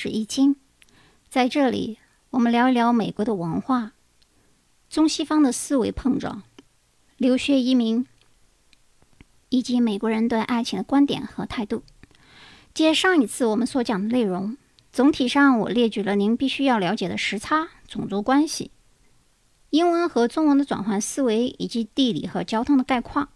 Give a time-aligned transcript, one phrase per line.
[0.00, 0.54] 是易清，
[1.28, 1.98] 在这里
[2.30, 3.94] 我们聊一聊美国的文化、
[4.88, 6.44] 中西方的思维碰撞、
[7.16, 8.06] 留学移民
[9.48, 11.82] 以及美国人对爱情的观点和态度。
[12.72, 14.56] 接上一次我们所讲的内容，
[14.92, 18.70] 总体上我列举了您必须要了解的时差、种族关系、
[19.70, 23.30] 英文和中文的转换思维以及地理和交通的概况。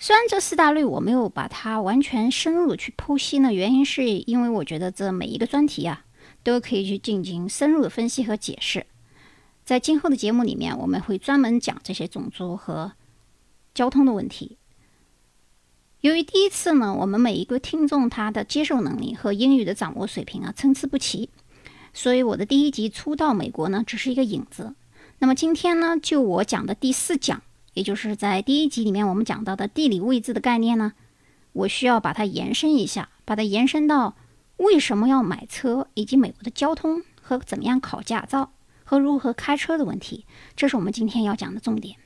[0.00, 6.04] 虽然这四大类我没有把它完全深入去剖析呢，原因是因为我觉得这每一个专题啊
[6.44, 8.86] 都可以去进行深入的分析和解释。
[9.64, 12.92] 在今后的节目里面，我们会专门讲这些种族和
[13.74, 14.56] 交通的问题。
[16.00, 21.28] 由于第一次呢，我们每一个听众他的接受能力和英语的掌握水平啊参差不齐，
[21.92, 24.76] 所以我的第一集初到美国呢只是一个引子。
[25.18, 27.42] 那么今天呢，就我讲的第四讲。
[27.78, 30.94] 也就是在第一集里面我们讲到的地理位置的概念呢，
[31.52, 34.16] 我需要把它延伸一下，把它延伸到
[34.56, 38.50] 为什么要买车，以及美国的交通和怎么样考驾照
[38.82, 41.96] 和如何开车的问题，这是我们今天要讲的重点。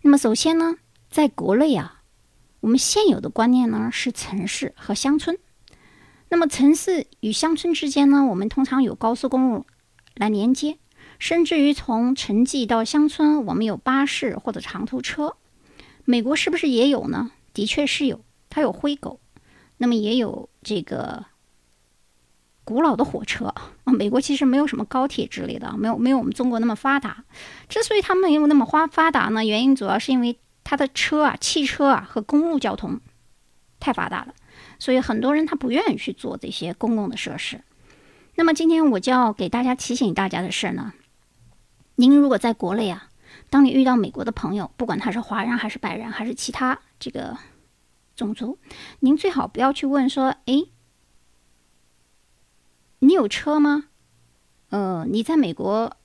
[0.00, 0.76] 那么首先呢，
[1.10, 2.00] 在国内啊，
[2.60, 5.36] 我们现有的观念呢是城市和乡村。
[6.30, 9.66] 那么城市与乡村之间呢，我们通常有高速公路
[10.14, 10.78] 来连接。
[11.22, 15.36] 甚至于从城际到乡村，我们有巴士或者长途车。
[16.04, 17.30] 美国是不是也有呢？
[17.54, 19.20] 的确是有，它有灰狗，
[19.76, 21.24] 那么也有这个
[22.64, 23.92] 古老的火车啊。
[23.92, 27.22] 美国其实没有什么高铁之类的，没有没有我们中国那么发达。
[27.68, 33.00] 之所以它没有那么发发达呢，原因主要是因为它的车啊、汽车啊和公路交通
[33.78, 34.34] 太发达了，
[34.80, 37.60] 所以很多人他不愿意去做这些公共的设施。
[38.34, 40.92] 那么今天我就要给大家提醒大家的是呢。
[42.02, 43.10] 您如果在国内啊，
[43.48, 47.38] 当你遇到美国的朋友，不管他是华人还是白人还是其他这个
[48.16, 48.58] 种族，
[48.98, 50.64] 您最好不要去问说：“哎，
[52.98, 53.84] 你有车吗？
[54.70, 55.96] 呃，你在美国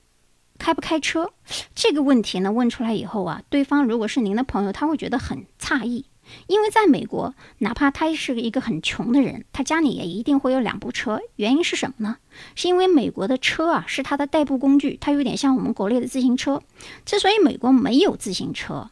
[0.56, 1.32] 开不开车？”
[1.74, 6.06] 这个问题呢，问出来以后啊，对方如果是您的朋友，他会觉得很诧异。
[6.46, 11.20] 因为在美国，哪怕他是一个很穷的人，他家里也一定会有两部车。
[11.36, 12.16] 原因是什么呢？
[12.54, 16.62] 是因为美国的车啊是他的代步工具，它有点像我们国内的自行车。
[17.04, 18.90] 之所以美国没有自行车，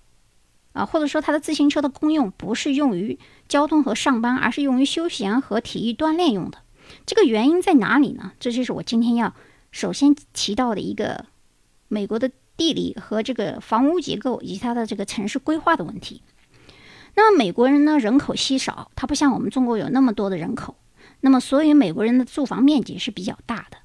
[0.72, 6.58] 啊，或者说它的自行车的功用不是用于交通和上班，而是用于休闲和体育锻炼用的。
[7.04, 8.32] 这个原因在哪里呢？
[8.38, 9.34] 这就是我今天要
[9.72, 11.26] 首先提到的一个
[11.88, 16.22] 美国的地理和这个房屋结构以及它的这个城市规划的问题。
[17.16, 20.76] 那么美国人呢，人口稀少，他不像我们中国有那么多的人口。
[21.22, 23.78] 那么，所以美国人的住房面积是比较大的，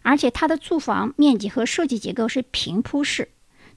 [0.00, 3.28] 而且它的住房面积和设计结构是平铺式。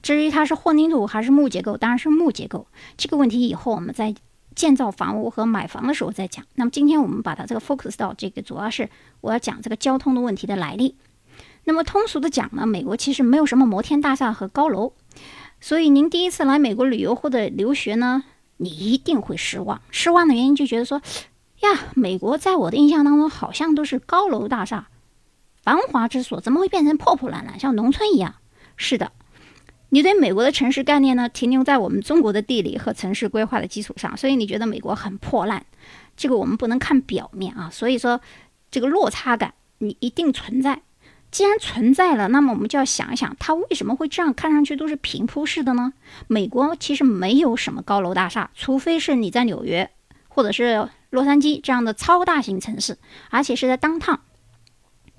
[0.02, 2.66] 至于它是混凝土还是木结构，当然是木结构。
[2.96, 4.14] 这个问题以后我们在
[4.54, 6.44] 建造房屋和买房的时候再讲。
[6.54, 8.88] 那么今天我们把它这个 focus 到这个，主要是
[9.20, 10.96] 我要讲这个交通的问题的来历。
[11.64, 14.94] 那么通俗的讲呢，美国其实没有什么摩天大厦和高楼，
[15.60, 18.24] 所以您第一次来美国旅游或者留学呢？
[18.58, 21.00] 你一定会失望，失望的原因就觉得说，
[21.60, 24.88] 呀，美国在我的印象当中好像都是高楼大厦、
[25.62, 28.36] 繁华之所，怎么会变成破破烂烂，像农村一样？
[28.76, 29.12] 是的，
[29.90, 35.64] 你对美国的城市概念呢，停留在我们中国的地理和城市规划的基础上，所以你觉得美国很破烂。
[36.16, 38.20] 这个我们不能看表面啊，所以说
[38.70, 40.82] 这个落差感你一定存在。
[41.36, 45.92] 既然存在了，那么我们就要想一想，它为什么会这样看上去都是平铺式的呢？
[46.28, 49.90] 美国其实没有什么高楼大厦，除非是你在纽约
[50.28, 52.96] 或者是洛杉矶这样的超大型城市，
[53.28, 54.20] 而且是在当趟。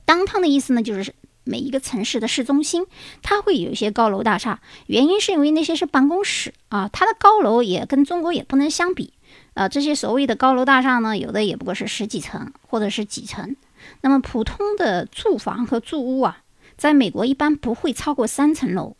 [0.05, 1.13] 当趟的意思呢，就是
[1.43, 2.87] 每一个城市的市中心，
[3.21, 4.59] 它会有一些高楼大厦。
[4.87, 9.13] 原因是因为那些是办公室啊，它的高楼也跟中国也不能相比
[9.53, 9.69] 啊。
[9.69, 13.55] 这些所谓的高楼大厦呢，有的也不过是十几层或者是几层。
[14.01, 16.41] 那么普通的住房和住屋啊，
[16.77, 18.95] 在美国一般不会超过三层楼，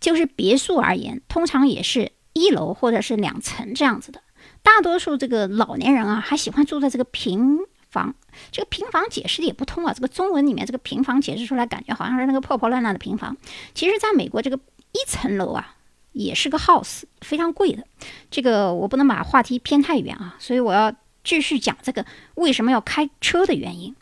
[0.00, 4.22] 就是别墅而言，通常也是一楼或者是两层这样子的。
[4.62, 7.58] 大多数这个老年人啊，还喜欢住在这个平
[7.88, 8.14] 房。
[8.52, 13.36] 这个平房解释的也不通啊，这个中文里面这个平房解释出来，感觉好像是那个破破烂烂的平房。
[13.74, 15.76] 其实，在美国这个一层楼啊，
[16.12, 17.84] 也是个 house，非常贵的。
[18.30, 20.92] 这个我不能把话题偏太远啊，所以我要
[21.24, 22.04] 继续讲这个
[22.34, 23.94] 为什么要开车的原因。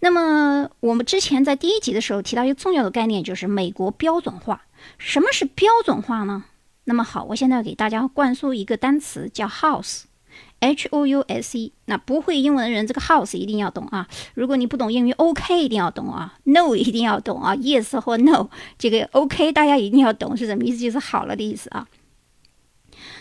[0.00, 4.64] 那么，我们之前在第一集的时候提到一个重要的概念，就是美国标准化。
[4.98, 6.44] 什么是标准化呢？
[6.84, 11.72] 那么好，我现在要给大家灌输一个单词，叫 house，h o u s e。
[11.84, 14.08] 那不会英文的人，这个 house 一定要懂啊。
[14.34, 18.48] 如果你不懂英语，OK 一定要懂啊，No 一定要懂啊，Yes 或 No
[18.78, 20.78] 这个 OK 大家一定要懂是什么意思？
[20.78, 21.86] 就是好了的意思啊。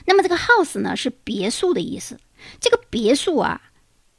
[0.05, 2.17] 那么这个 house 呢，是别墅的意思。
[2.61, 3.61] 这个别墅啊，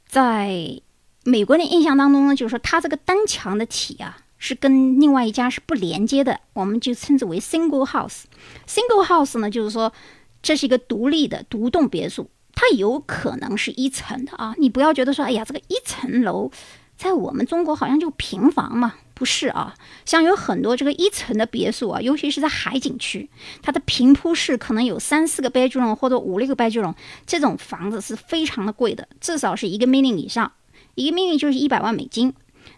[0.07, 0.79] 在
[1.23, 8.23] 美国人印象当中呢，就是说它这个单墙的体啊是跟另外一家是不连接的，我们就称之为 single house。
[8.67, 9.93] single house 呢，就是说
[10.41, 14.55] 这是一个独立的独栋别墅，它有可能是一层的啊。
[14.57, 16.49] 你不要觉得说，哎呀，这个一层楼
[16.97, 18.95] 在我们中国好像就平房嘛。
[19.13, 23.29] 不是啊，像有很多这个一层的别墅啊，尤其是在海景区，
[23.61, 26.95] 它的平铺式可能有三四个 bedroom 或者五六个 bedroom，
[27.27, 30.51] 这种房子是非常的贵的，至少是一个 million 以上，
[30.95, 32.33] 一个秘密就是一百万美金。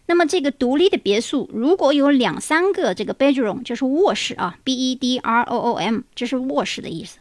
[0.05, 7.19] 那么这个独立的别墅如果有两三个这个 bedroom，就是卧室啊，b e d r o o m，这是卧室的意思。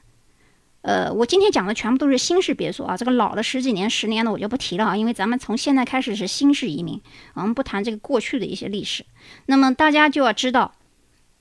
[0.83, 7.01] 呃，我今天讲的全部都是新式别墅啊，这个老的十几年、十年的我就不提了啊，因为咱们从现在开始是新式移民，
[7.35, 9.05] 我们不谈这个过去的一些历史。
[9.47, 10.75] 那么大家就要知道，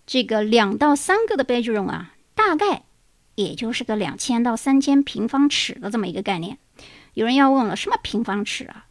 [0.06, 2.84] 这个两到三个的 bedroom 啊，大概
[3.34, 6.60] 也就是个两千到三千平方尺的这么一个概念。
[7.16, 8.86] 有人要问了，什么平方尺啊？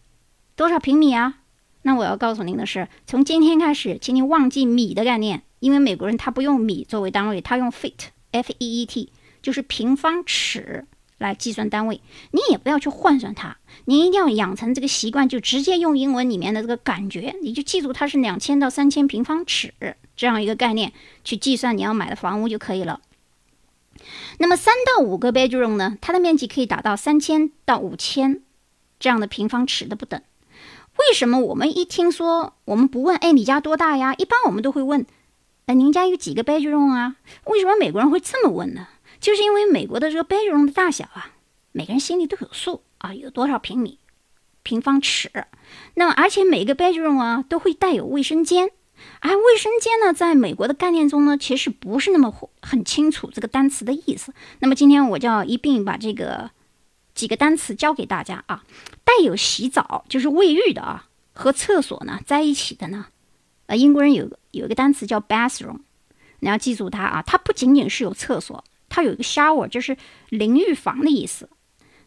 [0.61, 1.39] 多少平米啊？
[1.81, 9.11] 那我要告诉您的是，从今天开始，请你忘记米的概念，因为美国人他不用米作为单位，他用 feet，f e e t。
[9.41, 10.85] 就是平方尺
[11.17, 12.03] 来计算单位，
[12.33, 19.73] 你也不要去换算它，你一定要养成这个习惯，就直接用英文里面的这个感觉，你就记住它是两千到三千平方尺
[20.15, 20.93] 这样一个概念
[21.25, 23.01] 去计算你要买的房屋就可以了。
[24.37, 28.43] 那么三到五个 bedroom 呢，它的面积可以达到三千到五千
[28.99, 30.21] 这样的平方尺的不等。
[31.00, 34.14] 为什么我们一听说我们不问，哎，你家多大呀？
[34.19, 35.06] 一般我们都会问，
[35.64, 37.17] 哎，您家有几个 bedroom 啊？
[37.47, 38.87] 为什么美国人会这么问呢？
[39.19, 41.32] 就是因为美国的这个 bedroom 的大小啊，
[41.73, 43.99] 每个人心里都有数啊，有多少平米、
[44.62, 45.31] 平方尺。
[45.94, 48.70] 那么，而且每个 bedroom 啊都会带有卫生间，
[49.20, 52.31] 而卫生间呢，在美国的概念中呢，其实不是那么
[52.61, 54.35] 很清楚这个单词的意思。
[54.58, 56.50] 那么今天我就要一并把这个
[57.21, 58.65] 几个单词教给大家啊，
[59.05, 63.09] 带有洗澡就是卫浴的啊，和厕所呢在一起的呢，
[63.67, 65.81] 呃，英国人有有一个单词叫 bathroom，
[66.39, 68.65] 你要记住它啊，它不仅仅是有厕所。
[68.89, 69.99] 它有一个 shower，就是
[70.31, 71.51] 淋浴房的意思。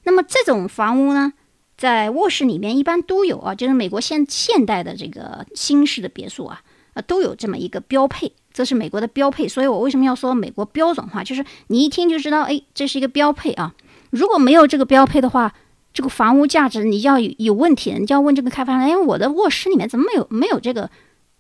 [0.01, 1.33] 那么这种房屋呢，
[1.77, 6.63] 在卧室里面一般都有啊，就是美国现现代的这个新式的别墅啊，
[6.95, 9.47] 啊都有这么一个标配，这是美国的标配。
[9.47, 11.23] 所以我为什么要说美国标准化？
[11.23, 13.75] 就是你一听就知道，哎，这是一个标配啊。
[14.13, 15.53] 如果没有这个标配的话，
[15.91, 20.91] 这个房屋价值你就要有有问题，你就要问这个开发商，哎，我的卧室里面怎么没有没有这个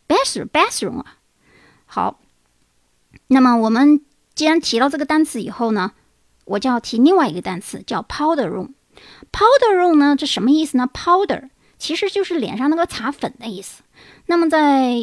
[0.07, 1.17] bathroom bathroom 啊？
[1.85, 2.19] 好，
[3.27, 4.01] 那么我们。
[4.35, 5.91] 既然提到这个单词以后呢，
[6.45, 8.69] 我就要提另外一个单词，叫 powder room。
[9.31, 13.83] powder room 呢，这什么意思呢？powder 其实就是脸上那个擦粉的意思。
[14.25, 14.95] 那么在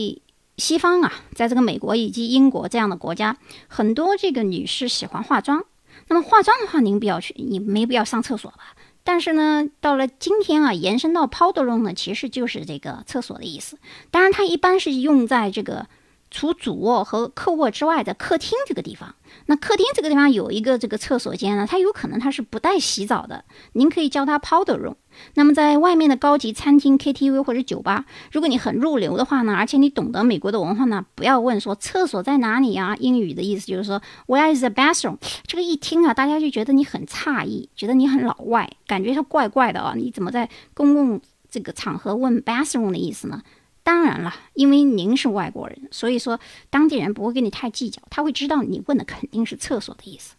[0.57, 3.37] 西方啊，在这个美国以及英国这样的国家，
[3.69, 5.65] 很多这个女士喜欢化妆。
[6.11, 8.59] 那么化妆的话，您不要去，你没必要上厕所吧？
[9.03, 13.79] 但是呢，到了今天啊，延伸到 powder room 呢，其实就是这个厕所的意思。
[14.11, 15.87] 当然，它一般是用在这个。
[16.33, 19.17] 除主卧和客卧之外的客厅这个地方，
[19.47, 24.95] 那客厅这个地方有一个这个厕所间呢，它有可能它是不带洗澡的，您可以叫它 powder room。
[25.35, 32.97] 那么在外面的高级餐厅、KTV 或者酒吧，如果你很入流的话呢，而且你懂得美国的文化呢，不要问说厕所在哪里啊？
[32.99, 35.17] 英语的意思就是说 Where is the bathroom？
[35.47, 39.95] 这个一听啊，大家就觉得你很诧异，觉得你很老外，感觉是怪怪的啊！
[39.97, 43.43] 你怎么在公共这个场合问 bathroom 的意思呢？
[43.83, 50.35] 当然了，因为您是外国人，所以说当地人不会跟你太计较，他会知道你问的肯定是厕所的意思。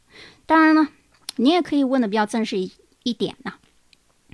[0.46, 0.90] 当然了，
[1.38, 2.72] 你也可以问的比较正式一
[3.04, 3.54] 一点呢，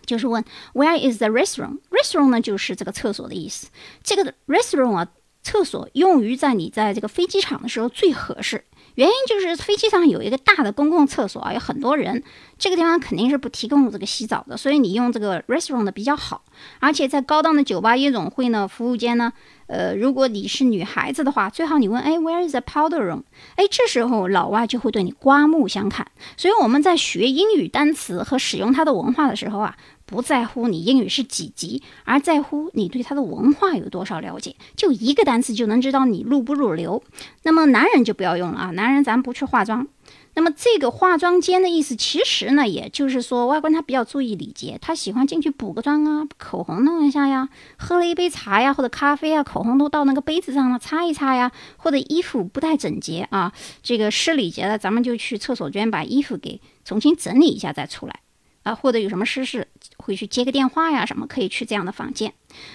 [0.08, 3.68] 就是问 Where is the restroom？restroom 呢就是这个厕所的意思。
[4.02, 5.08] 这个 restroom 啊，
[5.44, 8.64] 厕所用于在你在这个飞机场的时候最合适。
[8.96, 12.24] 原因就是飞机上有一个大的公共厕所啊，有很多人，
[12.58, 16.44] 这个地方肯定是不提供这个洗澡的，所以你用这个 restroom 的比较好。
[16.80, 19.32] 而且在高档的酒吧、夜总会呢，服务间呢，
[19.68, 23.22] 呃，如果你是女孩子的话，最好你问，哎，Where is the powder room？
[23.56, 26.08] 哎，这时候老外就会对你刮目相看。
[26.36, 29.78] 所以我们在学英语单词和使用它的文化的时候啊。
[30.08, 34.56] 不在乎你英语是几级，而在乎你对他的文化有多少了解。
[34.76, 37.04] 就一个单词就能知道你入不入流。
[37.44, 39.86] 那么男人就不要用了啊，男人咱不去化妆。
[40.34, 53.52] 那么这个化妆间的意思，其实呢，也就是说外国人他比较注意礼节，他喜欢进去补个妆啊，口红弄一下呀，喝了一杯茶呀或者咖啡啊，口红都到那个杯子上了，擦一擦呀，或者衣服不太整洁啊，
[53.84, 58.20] 这个失礼节了，咱们就去厕所间把衣服给重新整理一下再出来。
[58.68, 62.34] 啊，或者有什么私事会去接个电话呀，什么可以去这样的房间。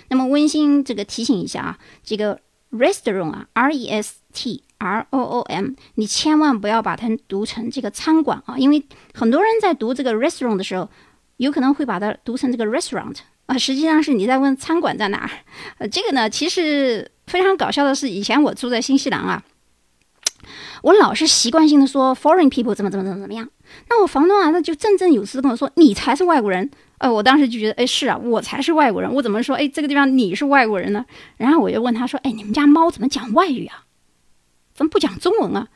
[0.08, 2.40] 那么温馨这个提醒一下啊，这个
[2.72, 8.82] restaurant 啊，r e s t r o o m，你千万不要把它读成这个餐馆啊，因为
[9.12, 10.88] 很多人在读这个 restaurant 的时候，
[11.36, 15.30] 有可能会把它读成这个 restaurant 啊，实际上是你在问餐馆在哪儿。
[15.78, 19.42] 呃，这个呢，其实非常搞笑的是，以前我住在新西兰啊，
[20.82, 23.48] 我老是习惯性的说 foreign people 怎么怎么怎么怎么样。
[23.88, 26.70] 那我房东啊，那就振振有词跟我说，你才是外国人。
[26.98, 31.04] 呃，我当时就觉得，哎，是啊，我才是外国人，我怎么说，哎，这个地方你是外国人呢？
[31.36, 33.84] 然后我就问他说，哎，你们家猫怎么讲外语啊？
[34.72, 35.66] 怎么不讲中文啊？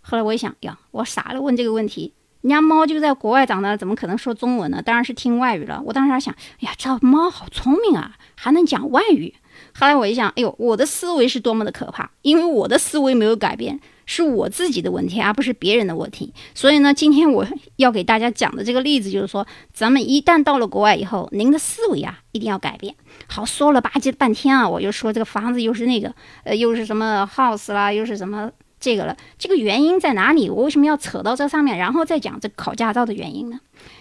[0.00, 4.80] 后来我一想，呀，我傻了，问这个问题，人家猫就在国外长大，怎么可能说中文呢？
[4.80, 5.82] 当然是听外语了。
[5.84, 9.34] 我当时还想，哎呀，这猫好聪明啊，还能讲外语。
[9.74, 13.80] 后来我一想，哎呦，我的思维是多么的可怕，因为我的思维没有改变。
[14.04, 16.34] 是我自己的问题，而不是别人的问题。
[16.54, 22.96] 所以呢，今天我要给大家讲的这个例子，就是说，咱们一旦到了国外以后，您的思维啊，一定要改变。
[23.28, 26.12] 好，说了吧唧半天啊，我又说这个房子又是那个，
[26.44, 28.50] 呃，又是什么 house 啦，又是什么
[28.80, 29.16] 这个了。
[29.38, 30.50] 这个原因在哪里？
[30.50, 33.60] 我为什么要扯到这上面，然后再讲这考驾照的原因呢？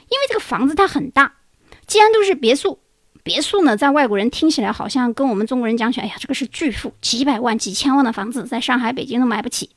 [0.10, 1.36] 因为这个房子它很大，
[1.86, 2.80] 既然都是别墅，
[3.24, 9.70] 别墅呢，在外国人听起来好像跟我们中国人讲起来，哎呀，这个是巨富，几百万、几千万的房子，在上海、北京都买不起。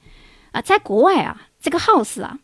[0.53, 2.39] 啊，在国外啊，这个 house 啊，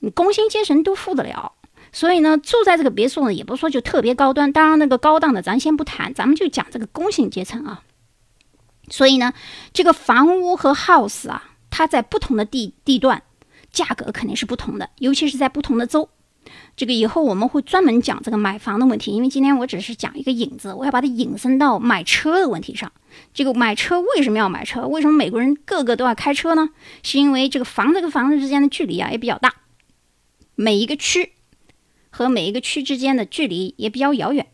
[0.00, 1.52] 你工薪阶层都付得了，
[1.92, 4.52] 所以呢，住在这个别墅呢，也不说就特别高端。
[4.52, 7.82] 当然，那个高档的咱先不谈，咱们就讲这个工薪阶层啊。
[8.90, 9.32] 所以呢，
[9.72, 13.22] 这个房屋和 house 啊，它在不同的地地段，
[13.72, 16.08] 价格肯定是不同的，尤其是在不同的州。
[16.76, 22.92] 这个以后我们会专门讲这个买房的问题，因为今天我只是讲一个引子，我要把它引申到买车的问题上。
[23.32, 24.86] 这个买车为什么要买车？
[24.86, 26.68] 为什么美国人个个都要开车呢？
[27.02, 29.54] 是因为这个房子跟房子之间的距离啊也比较大，
[30.54, 31.32] 每一个区
[32.10, 34.46] 和每一个区之间的距离也比较遥远。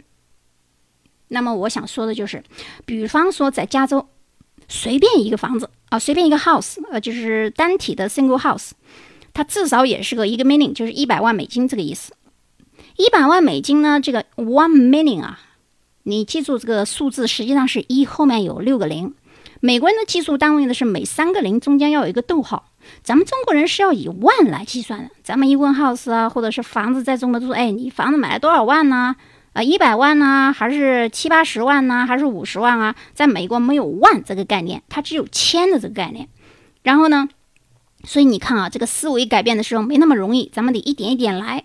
[1.29, 2.45] 那么我想说的就是，
[2.85, 4.07] 比方说在加州，
[4.69, 8.73] 随便一个房子啊，随便一个 house，呃，就是单体的 single house。
[9.35, 12.13] 它至少也是个一个 million，就是一百万美金这个意思。
[12.97, 15.41] 一百万美金呢，这个 one million 啊，
[16.03, 19.15] 你记住这个数字实际上是一后面有六个零。
[19.61, 22.67] 美国人的计数单位呢是每三个零中间要有一个逗号，
[23.03, 25.11] 咱们中国人是要以万来计算的。
[25.23, 29.17] 咱们一问 house 啊，或者是房子在中国都说，哎，你房子买了多少万呢？
[29.55, 32.95] 啊，一百万呢，还是七八十万呢，还是五十万啊？
[33.15, 36.29] 在美国没有万这个概念，它只有千的这个概念。
[36.83, 37.29] 然后呢？
[38.05, 41.65] 所以你看啊，这个思维改变的时候没那么容易，咱们得一点一点来。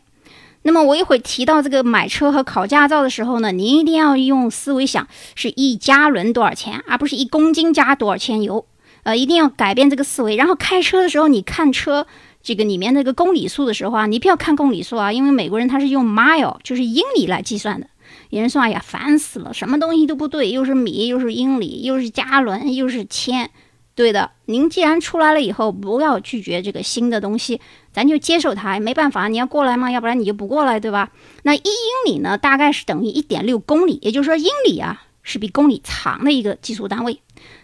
[0.63, 8.65] 那么我一会儿提到这个买车和考驾照的时候呢，您一定要用思维想，是一加仑多少钱，而不是一公斤加多少钱油。
[9.03, 10.35] 呃，一定要改变这个思维。
[10.35, 12.05] 然后开车的时候，你看车
[12.43, 17.87] 这个里面那个公里数的时候啊，你不要看公里数啊，因为美国人他是用 mile，就是英里来计算的。
[18.29, 23.49] 有人说，哎呀，烦死了，什么东西都不对，又是米，又是英里，又是加仑，又是千。
[23.97, 27.59] 对的，您既然出来了以后，不要拒绝这个新的东西，
[27.91, 28.79] 咱就接受它。
[28.79, 31.11] 没办法，你要过来嘛，要不然你就不过来，对吧？
[31.41, 37.19] 那一英里呢，大概是等于一点六公里，也就是说，英里啊是比公里长的一个计数单位。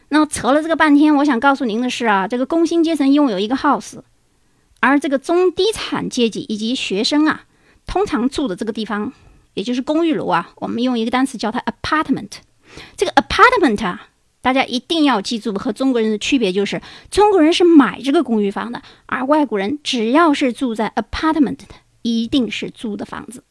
[0.10, 4.00] 那扯了这个半天，我想告诉您的是啊，这个工薪阶层拥有一个 house，
[4.80, 7.44] 而这个中低产阶级以及学生啊，
[7.86, 9.14] 通常住的这个地方，
[9.54, 12.32] 也就是公寓楼啊，我们用一个单词叫它 apartment。
[12.98, 14.08] 这个 apartment 啊。
[14.44, 21.64] 大家一定要记住，和中国人的区别就是，中国人是买这个公寓房的，而外国人只要是住在 apartment 的，
[22.02, 23.46] 一定是租的房子。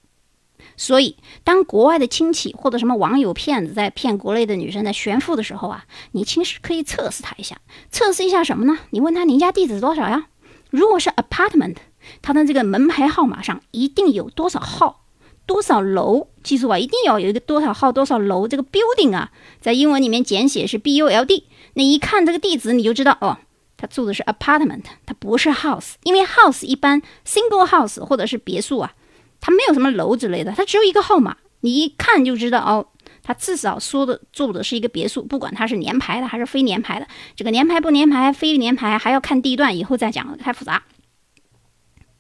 [0.77, 7.57] 所以，当国外的亲戚或者什么网友骗子在骗国内的女生在炫富的时候啊，你其实可以测试他一下，
[7.91, 8.79] 测试一下什么呢？
[8.91, 10.27] 你问他您家地址多少呀？
[10.69, 11.77] 如果是 apartment，
[12.21, 15.02] 他的这个门牌号码上一定有多少号。
[15.47, 16.29] 多少楼？
[16.43, 18.49] 记住啊，一定要有一个多少号多少楼。
[18.49, 19.31] 这个 building 啊，
[19.61, 21.45] 在英文里面简写是 B U L D。
[21.75, 23.39] 那一看这个地址，你就知道哦，
[23.77, 25.93] 他住的是 apartment，它不是 house。
[26.03, 28.93] 因为 house 一般 single house 或者是别墅啊，
[29.41, 32.87] 它没有什么楼之类的，它只有一个号码，你一看就知道哦，
[33.23, 37.07] 它至少说的住的是一个别墅，不管它是连排的还是非连排的。
[37.37, 40.83] 这个连排不连排，非连排还要看地段，以后再讲，太复杂。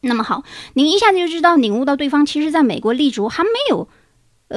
[0.02, 0.42] 那么好，
[0.74, 3.88] 您一下子就知道领悟到对方其实在美国立足还没有，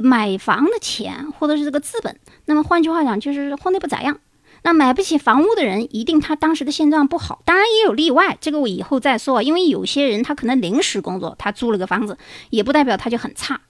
[0.01, 2.19] 买房的钱或者是这个资本。
[2.45, 4.19] 那么换句话讲，就是混得不咋样。
[4.63, 7.43] 那买不起房屋的人，一定他当时的现状不好。
[7.45, 9.43] 当然也有例外，这个我以后再说。
[9.43, 12.17] 因为有些人他可能临时工作，他租了个房子，
[12.49, 13.61] 也不代表他就很差，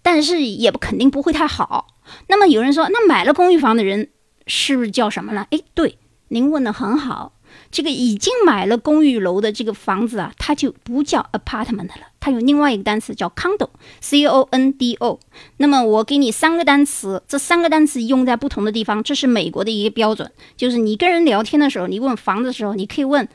[0.00, 1.88] 但是也不肯定不会太好。
[2.28, 4.08] 那么有人说，那买了公寓房的人
[4.46, 5.46] 是不是叫什么呢？
[5.50, 5.98] 诶，对，
[6.28, 7.34] 您问的很好。
[7.70, 15.20] 这个已经买了公寓楼的这个房子啊，它就不叫 apartment 了，它有另外一个单词叫 condo，c o n d o。
[15.58, 20.30] 那么我给你三个单词，这三个单词用在不同的地方，这是美国的一个标准。
[20.56, 23.28] 就是你跟人聊天的时候，你问房子的时候，你可以问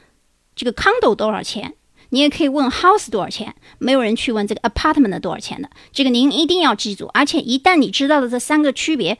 [0.53, 1.73] 这个 condo 多少钱，
[2.09, 5.69] 你也可以问 house 多少钱，没有人去问这个 apartment 多少钱的。
[5.93, 9.17] 这个您一定要记住，而且一旦你知道了这三个区别，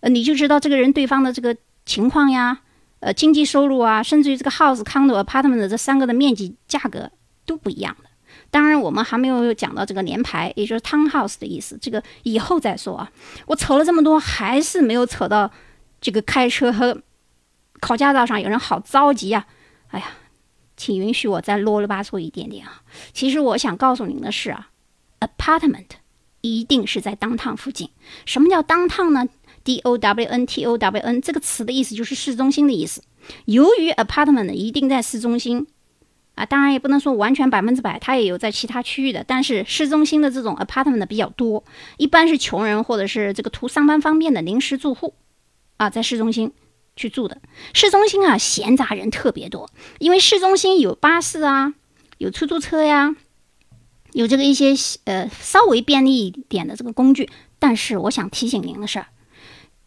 [0.00, 2.60] 呃，你就知道这个人对方的这个情况呀，
[3.00, 7.10] 呃，经济收入啊，甚至于这个 house、condo、apartment 这三个的面积价格
[7.46, 8.08] 都不一样的。
[8.50, 13.10] 当然，我们还没有讲到这个联排，也就是 townhouse 的意思，这个以后再说啊。
[13.46, 15.50] 我扯了这么多，还是没有扯到
[16.00, 17.02] 这个开车和
[17.80, 19.46] 考驾照上，有人好着急啊！
[19.88, 20.06] 哎呀，
[20.76, 22.82] 请允许我再啰里吧嗦一点点啊。
[23.12, 24.70] 其实我想告诉您的是啊
[25.20, 25.86] ，apartment
[26.40, 27.90] 一定是在 downtown 附近。
[28.24, 29.28] 什么叫 downtown 呢
[29.68, 33.02] ？D O W N T O W N 这个词的意思就是市中心的意思。
[33.44, 35.66] 由于 apartment 一定在市中心。
[36.38, 41.64] 啊，当然也不能说完全百分之百，它也有在其他区域的，但是市中心的这种 apartment 比较多，
[41.96, 45.14] 一般是穷人或者是这个图上班方便的临时住户，
[45.78, 46.52] 啊，在市中心
[46.94, 47.40] 去住的。
[47.74, 51.74] 市中心啊，闲杂人特别多，因为市中心有巴士啊，
[52.18, 53.16] 有出租车呀，
[54.12, 57.28] 有这个一些呃稍微便利一点的这个工具。
[57.58, 59.04] 但是我想提醒您的是。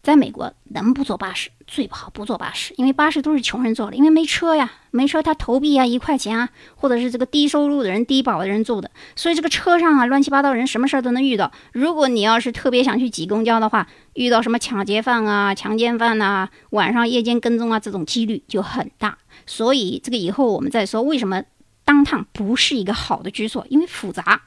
[0.02, 11.52] 在美国，能不坐巴士最不好不坐巴士，因为巴士都是穷人坐的，因为没车呀，没车他投币啊，一块钱啊，或者是这个低收入的人、低保的人坐的，所以这个车上啊，乱七八糟人，什么事儿都能遇到。
[11.70, 19.18] 如果你要是特别想去挤公交的话，遇到什么抢劫犯啊、强奸犯呐，晚上夜间跟踪啊，这种几率就很大。
[19.46, 21.44] 所以这个以后我们再说，为什么
[21.84, 24.42] 当趟不是一个好的居所，因为复杂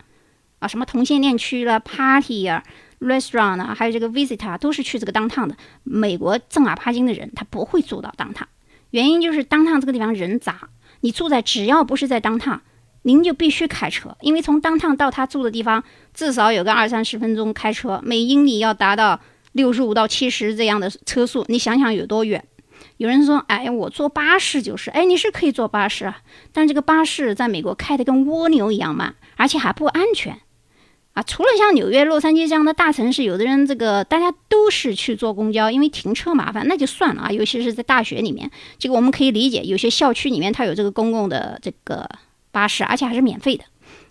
[0.59, 2.61] 啊，什么同性恋区了、party 呀。
[3.05, 5.55] Restaurant 啊，还有这个 visitor 都是去这个 downtown 的。
[5.83, 8.47] 美国正儿八经的人他不会住到 downtown，
[8.89, 10.69] 原因就是 downtown 这个地方人杂。
[11.01, 12.59] 你住在只要不是在 downtown，
[13.03, 15.83] 您就必须开车，因为从 downtown 到他住的地方
[16.13, 19.19] 至少有个二三十分钟开车，每英里要达到
[19.51, 22.43] 六十五到七十这样的车速，你想想有多远？
[22.97, 26.17] 有人说，哎，我坐巴士就是，哎，你是可以坐巴士啊，
[26.51, 30.39] 但这个巴士在美国开的跟蜗牛一样慢，而且还不安全。
[31.15, 37.31] 啊，除了像纽约、洛杉矶这样的大城市，有的人这个大家都是去坐公交，因为停车麻烦，那就算了啊。
[37.31, 42.09] 尤其是在大学里面，这个我们可以理解，有些校区里面它有这个公共的这个
[42.51, 43.63] 巴士，而且还是免费的。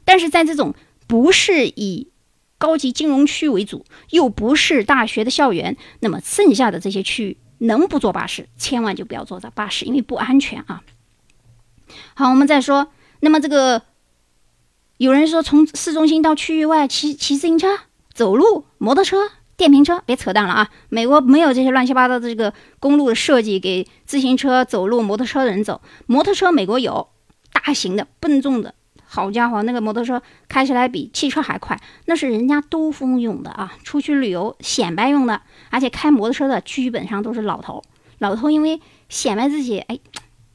[0.07, 0.75] 但是在这种
[1.07, 2.09] 不是以
[2.57, 10.83] 高级金融区为主，又不是大学的校园，那么剩下的这些区域能不坐巴士，千万就不要坐这巴士，因为不安全啊。
[12.15, 12.89] 好，我们再说，
[13.21, 13.83] 那么这个。
[14.97, 17.79] 有人说从市中心到区域外骑骑自行车、
[18.13, 20.71] 走路、摩托车、电瓶车，别扯淡了啊！
[20.89, 25.81] 美国没有这些乱七八糟的这个公路的设计给自行车、走路、摩托车的人走。
[26.07, 27.09] 摩托车美国有
[27.53, 28.73] 大型的、笨重的，
[29.05, 35.43] 好家伙，那个摩托车开起来比汽车还快，那是人家兜风用的啊，出去旅游显摆用的。
[35.71, 37.83] 而且开摩托车的基本上都是老头，
[38.19, 39.99] 老头因为显摆自己，哎，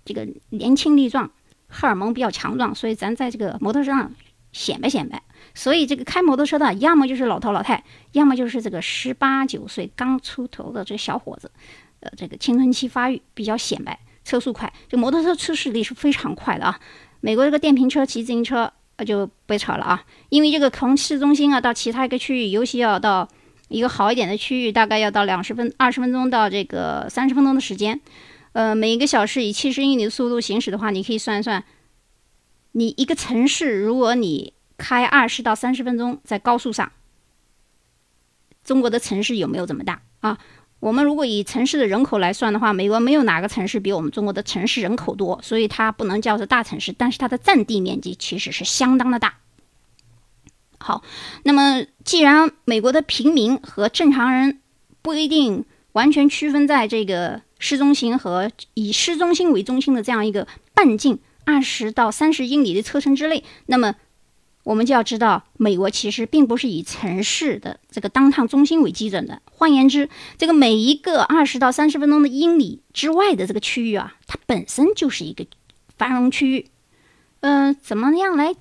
[0.06, 1.30] 这个年轻力壮，
[1.67, 4.13] 荷尔蒙比较强壮，所以咱在这个摩托车上。
[4.51, 5.21] 显摆显摆，
[5.53, 7.83] 所以这个开摩托车的，要么就是老头老太，
[8.13, 11.51] 要么就是这个十八九岁刚出头的这个小伙子，
[11.99, 16.79] 呃，这个青春期发育比较显摆，车速快，这摩托车出事率是非常快的啊。
[17.21, 23.27] 美国这个电瓶车骑自行车呃就别吵了啊，因为这个从市中心啊到其他一个区域，尤其要到
[23.67, 28.01] 一个好一点的区域，大概要到两十分二十分钟到这个三十分钟的时间，
[28.53, 31.63] 呃，每一个小时以七十英里的速度行驶的话，你可以算一算。
[32.80, 36.89] 你一个城市，如果你开二十到三十分钟在高速上，
[38.63, 40.38] 中国的城市有没有这么大啊？
[40.80, 49.39] 我们如果以城市的人口来算的话，美国没有哪个城市比我们中国的城市人口多，所以它不能叫做大城市，但是它的占地面积其实是相当的大。
[50.78, 51.04] 好，
[51.44, 54.62] 那么既然美国的平民和正常人
[55.02, 61.20] 不一定完全区分在这个市中心和以市中心为中心的这样一个半径。
[61.51, 63.95] 二十到三十英里的车程之内，那么
[64.63, 69.41] 我们就要知道，美国其实并不是以城市的这个当趟中心为基准的。
[69.51, 75.43] 换言之，这个每一个二十到三十分钟的英里之外的这个区域啊，它本身就是一个
[75.97, 76.67] 繁荣区域。
[77.39, 78.53] 嗯，怎么样来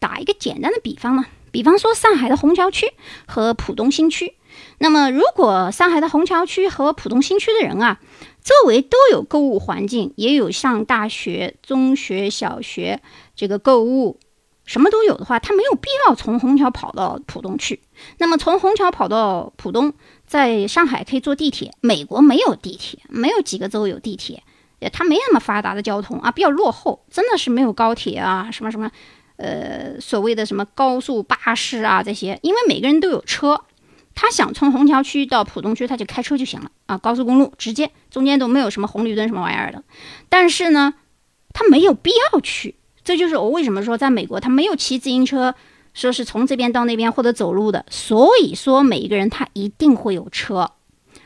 [0.00, 1.26] 打一个简单的比方呢？
[1.52, 2.90] 比方说上海的虹桥区
[3.26, 4.34] 和浦东新区。
[4.78, 8.00] 那么，如果上海的虹桥区和浦东新区的人啊，
[8.44, 13.00] 周围都有购物环境，也有上大学、中学、小学
[13.34, 14.20] 这个购物，
[14.66, 17.80] 什么都有的话，他没有必要从虹桥跑到浦东去。
[18.18, 19.94] 那么从虹桥跑到浦东，
[20.26, 21.72] 在上海可以坐地铁。
[21.80, 24.42] 美国没有地铁，没有几个州有地铁，
[24.92, 28.90] 它没那么发达的交通啊，比较落后，真的是没有高铁啊，什么什么，
[29.36, 33.58] 呃，所谓的什么高速巴士啊这些，因为每个人都有车。
[34.14, 39.82] 他想从虹桥区到浦东区，他就开车就行了啊，高速公路直接，中间都没有什么红绿灯什么玩意儿的。
[40.28, 40.94] 但是呢，
[41.52, 45.54] 他没有必要去这就是我为什么说在美国他没有骑自行车，
[45.92, 47.84] 说是从这边到那边或者走路的。
[47.90, 50.70] 所以说每一个人他一定会有车，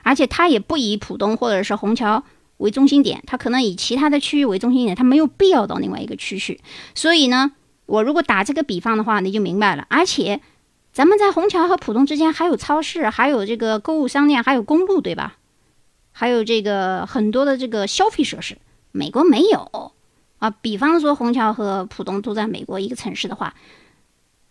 [0.02, 2.24] 而且他也不以浦东或者是虹桥
[2.56, 6.60] 为中心点，他可能以其他的区域为中心点，他没有必要到另外一个区去。
[6.94, 7.52] 所以呢，
[7.86, 9.86] 我如果打这个比方的话，你就明白了。
[9.88, 10.40] 而且
[10.98, 15.36] 咱们在虹桥和浦东之间还有超市，还有这个购物商店，还有公路，对吧？
[16.10, 18.58] 还有这个很多的这个消费设施，
[18.90, 19.92] 美国没有。
[20.38, 23.54] 啊，比方说虹桥和浦东都在美国一个城市的话，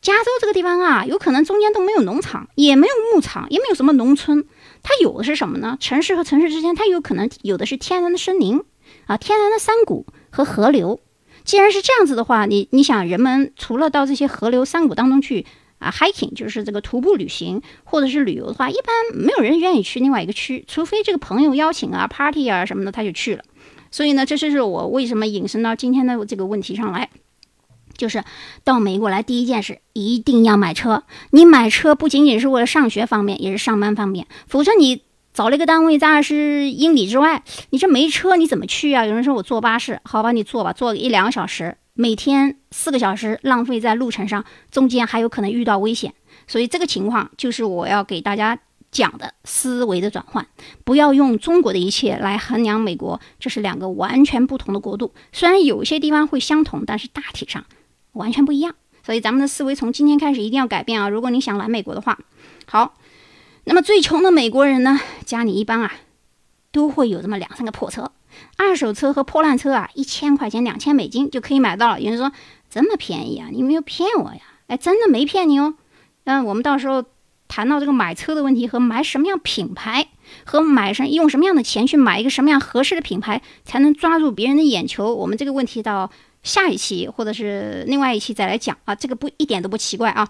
[0.01, 4.45] 加州这个地方啊，有可能中间都没有农场，也没有牧场，也没有什么农村，
[4.83, 5.75] 它有的是什么呢？
[5.81, 8.63] 城市和城市之间，它有可能有的是天然的森林
[9.07, 11.01] 啊，天然的山谷和河流。
[11.43, 15.45] 既然是这样子的话，你你想，人们除了到这些河流、山谷当中去
[15.79, 23.43] 啊 hiking，就是这个徒步旅行或者是旅游的话，一般没有人愿意去另外一个区，除非这个朋友邀请啊、party 啊什么的，他就去了。
[23.91, 27.09] 所以呢，这就是我为什么引申到今天的这个问题上来，
[27.95, 28.23] 就是
[28.63, 31.03] 到美国来第一件事一定要买车。
[31.31, 34.27] 你买车不仅仅是为了上学方便，也是上班方便。
[34.47, 39.05] 否则你找了一个单位在二十英里之外，你这没车你怎么去啊？
[39.05, 46.13] 有人说我坐巴士，好吧，你坐吧，坐一两个小时，每天四个小时浪费在路程上，中间还有可能遇到危险。
[46.47, 48.57] 所以这个情况就是我要给大家。
[48.89, 50.47] 讲的思维的转换，
[50.85, 55.13] 不要用中国的一切来衡量美国，这是两个完全不同的国度。
[55.33, 57.65] 虽然有些地方会相同，但是大体上
[58.13, 58.73] 完全不一样。
[59.03, 61.09] 所以咱们的思维从今天开始一定要改变啊！
[61.09, 62.17] 如果你想来美国的话，
[62.65, 62.95] 好，
[63.65, 65.93] 那么最穷的美国人呢，家里一般啊
[66.71, 68.13] 都会有这么两三个破车，
[68.57, 72.01] 二手车和破烂车啊，一千块钱、两千美金就可以买到了。
[72.01, 72.31] 有人说
[72.69, 73.49] 这么便宜啊？
[73.51, 74.41] 你没有骗我呀？
[74.67, 75.75] 哎，真的没骗你哦。
[76.25, 77.03] 嗯，我们到时候。
[77.49, 80.09] 谈到这个买车的问题和买什么样品牌，
[80.43, 85.15] 和买什用什么样的钱去买一个什么样合适的品牌，才能抓住别人的眼球？
[85.15, 86.11] 我们这个问题到
[86.43, 90.27] 下一期或者是另外一期再来讲啊，这个不一点都不奇怪啊。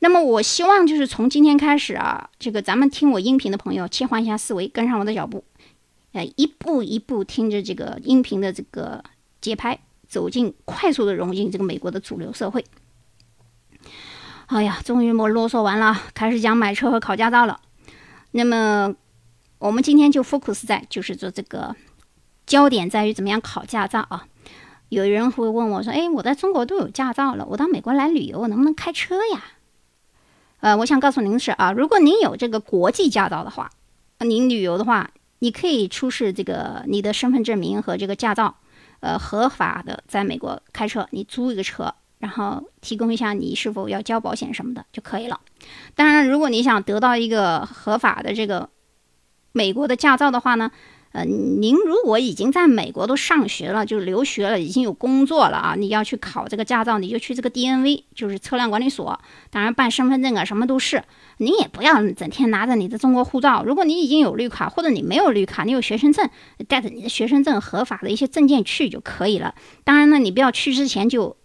[0.00, 5.42] 那么我希望就是从今天开始啊，这个咱们听我音频的朋友切换一下思维，跟上我的脚步，
[6.14, 9.02] 呃，一步一步听着这个音频的这个
[9.40, 12.64] 节拍，走进快速的融进这个美国的主流社会。
[14.46, 17.60] 哎呀，终于我啰嗦完了，开始讲买车和考驾照了。
[18.30, 18.94] 那么，
[19.58, 21.74] 我们今天就 focus 在就是说这个
[22.46, 24.28] 焦点在于怎么样考驾照啊。
[24.90, 29.42] 有人会问我说：“哎，我在中国都有驾照了，我到美国来旅游，我能不能开车呀？”
[30.60, 33.70] 呃，我想告诉您的是啊，如果您有这个国际驾照的话，
[34.20, 38.56] 您旅游的话，你可以出示这个你的身份证明和这个驾照，
[39.00, 41.94] 呃，合法的在美国开车，你租一个车。
[42.20, 45.38] 然后提供一下你是否要交保险什么的就可以了。
[45.94, 48.70] 当然，如果你想得到一个合法的这个
[49.52, 50.70] 美国的驾照的话呢，
[51.14, 61.04] 呃，您如果已经在美国都上学了，就留学了，已经有工作了啊，你要去考这个驾照，你就去这个 DNV，就是车辆管理所，当然办身份证啊，什么都是。
[61.36, 66.28] 您也不要整天拿着你的中国护照，如果你已经有绿卡，或者你没有绿卡，你有学生证，
[66.66, 69.54] 带着你的学生证合法的一些证件去就可以了。
[69.84, 71.36] 当然呢，你不要去之前就。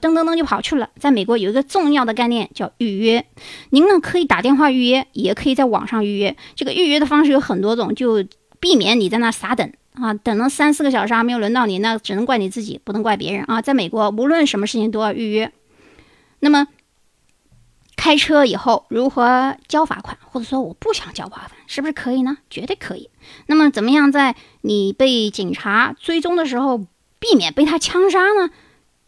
[0.00, 0.90] 噔噔噔就跑去了。
[1.00, 3.26] 在美国有一个重要的概念叫预约，
[3.70, 6.36] 您呢可以打电话预约，也可以在网上预约。
[6.54, 8.24] 这个预约的方式有很多种，就
[8.60, 13.60] 避免你在那傻等啊，等了三四个小时还没有轮到你，那只能怪你自己，不能怪别人啊。
[13.60, 15.50] 在美国，无论什么事情都要预约。
[16.38, 16.68] 那么
[17.96, 22.38] 开车以后如何交罚款，或者说我不想交罚款，是不是可以呢？
[22.48, 23.10] 绝对可以。
[23.46, 26.78] 那么怎么样在你被警察追踪的时候
[27.18, 28.50] 避免被他枪杀呢？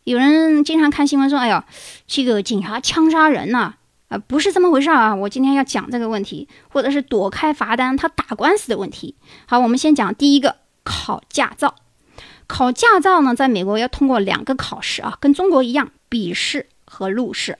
[0.05, 1.65] 有人经常看新闻说：“哎呀，
[2.09, 3.77] 这个警察枪杀人呐，啊，
[4.13, 9.17] 呃不是这么回事啊！”我今天要讲这个问题，或者是躲开罚单他打官司的问题。
[9.47, 11.75] 好，我们先讲第一个，考驾照。
[12.47, 17.59] 考驾照呢，在美国要通过两个考试啊，跟中国一样，笔试和路试。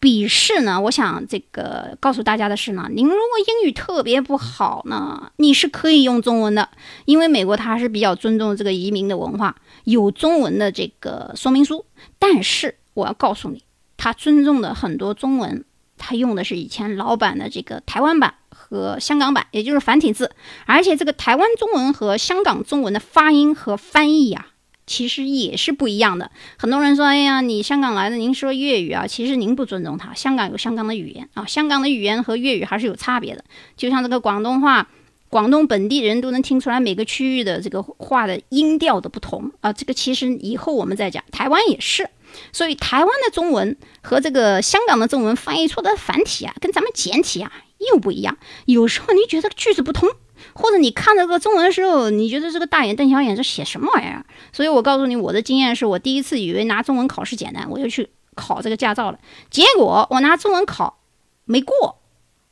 [0.00, 6.68] 笔试呢，我想这个告诉大家的是呢，您如果英语特别不好呢，你是可以用中文的，
[7.04, 11.84] 因为美国它还是比较尊重这个移民的文化，有中文的这个说明书。
[12.18, 13.62] 但是我要告诉你，
[13.96, 15.64] 他尊重的很多中文，
[16.02, 20.32] 他用的是以前老版的这个台湾版和香港版，也就是繁体字，
[20.66, 24.48] 而且这个台湾中文和香港中文的发音和翻译呀。
[24.84, 26.28] 其实也是不一样的。
[26.58, 30.12] 很多人说：“哎呀，你香港来的，您说粤语啊？”其实您不尊重他。
[30.12, 33.44] 香港有香港的语言啊，香港的语言和粤语还是有差别的。
[33.76, 34.88] 就像这个广东话，
[35.30, 39.72] 广东本地人都能听出来每个区域的这个话的音调的不同啊。
[39.72, 41.22] 这个其实以后我们再讲。
[41.30, 42.10] 台湾也是，
[42.52, 47.52] 所以台湾的中文和这个香港的中文翻译出的繁体啊，跟咱们简体啊
[47.90, 48.36] 又不一样。
[48.66, 50.08] 有时候你觉得句子不通，
[50.54, 54.24] 或者你看这个中文的时候，你觉得这个大眼瞪小眼，这写什么玩意儿？
[54.52, 59.18] 所以我告诉你，我的经验是我第一次以为拿中文考试简单，我就去考这个驾照了。
[59.50, 60.98] 结果我拿中文考
[61.44, 61.98] 没过，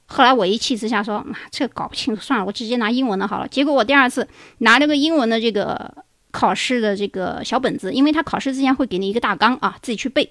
[0.06, 3.46] 后来我一气之下说，妈，这搞不清楚，算了，我直接拿英文的好了。
[3.46, 10.30] 结果我第二次拿了个英文的这个考试的这个小本子，因为他考试之前会给你一个大纲啊，自己去背。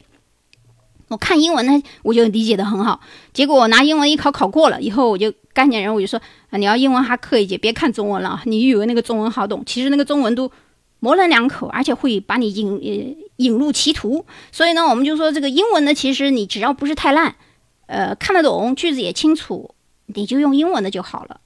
[1.09, 3.01] 我看英文呢，我就理解的很好。
[3.33, 8.41] 结果我拿英文一考考过了以后，我就干点人，我就说啊，你要英文还可以，别看中文了。
[8.45, 10.51] 你以为那个中文好懂，其实那个中文都
[10.99, 14.23] 模棱两可，而且会把你引呃引入歧途。
[14.51, 17.35] 所以呢，我们就说这个英文呢，其实你只要不是太烂，
[17.87, 19.73] 呃，看得懂，句子也清楚，
[20.05, 21.41] 你就用英文的就好了。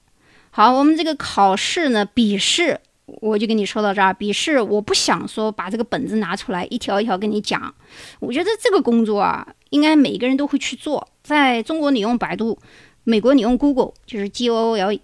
[0.50, 2.80] 好，我们这个考试呢，笔试。
[3.06, 7.74] 我就跟你说到这儿，笔试我不想说把这个本子拿出来一条一条跟你讲。
[8.18, 11.06] 我觉得这个工作啊，应该每个人都会去做。
[11.22, 12.58] 在中国你用百度，
[13.04, 14.98] 美国你用 Google，就是 G O L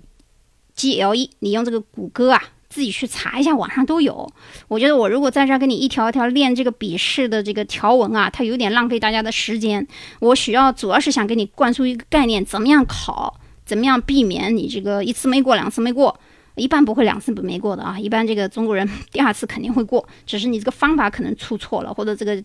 [0.74, 4.26] G L E，你用这个谷歌啊，自己去查一下，网上都有。
[4.68, 9.86] 我觉得我如果在这儿跟你一条一条练这个笔试的这个条文啊，它有点浪费大家的时间。
[10.20, 16.18] 我需要主要是想给你灌输一个概念，怎么样考，怎么样避免你这个一次没过，两次没过。
[16.60, 22.42] 一般不会两次没过的啊，一般这个中国人第二次肯定会过，只是你这个方法可能出错了，或者这个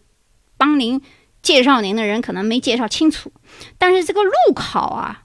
[0.58, 1.02] 帮您
[1.42, 3.32] 介绍您的人可能没介绍清楚。
[3.78, 5.24] 但是这个路考啊，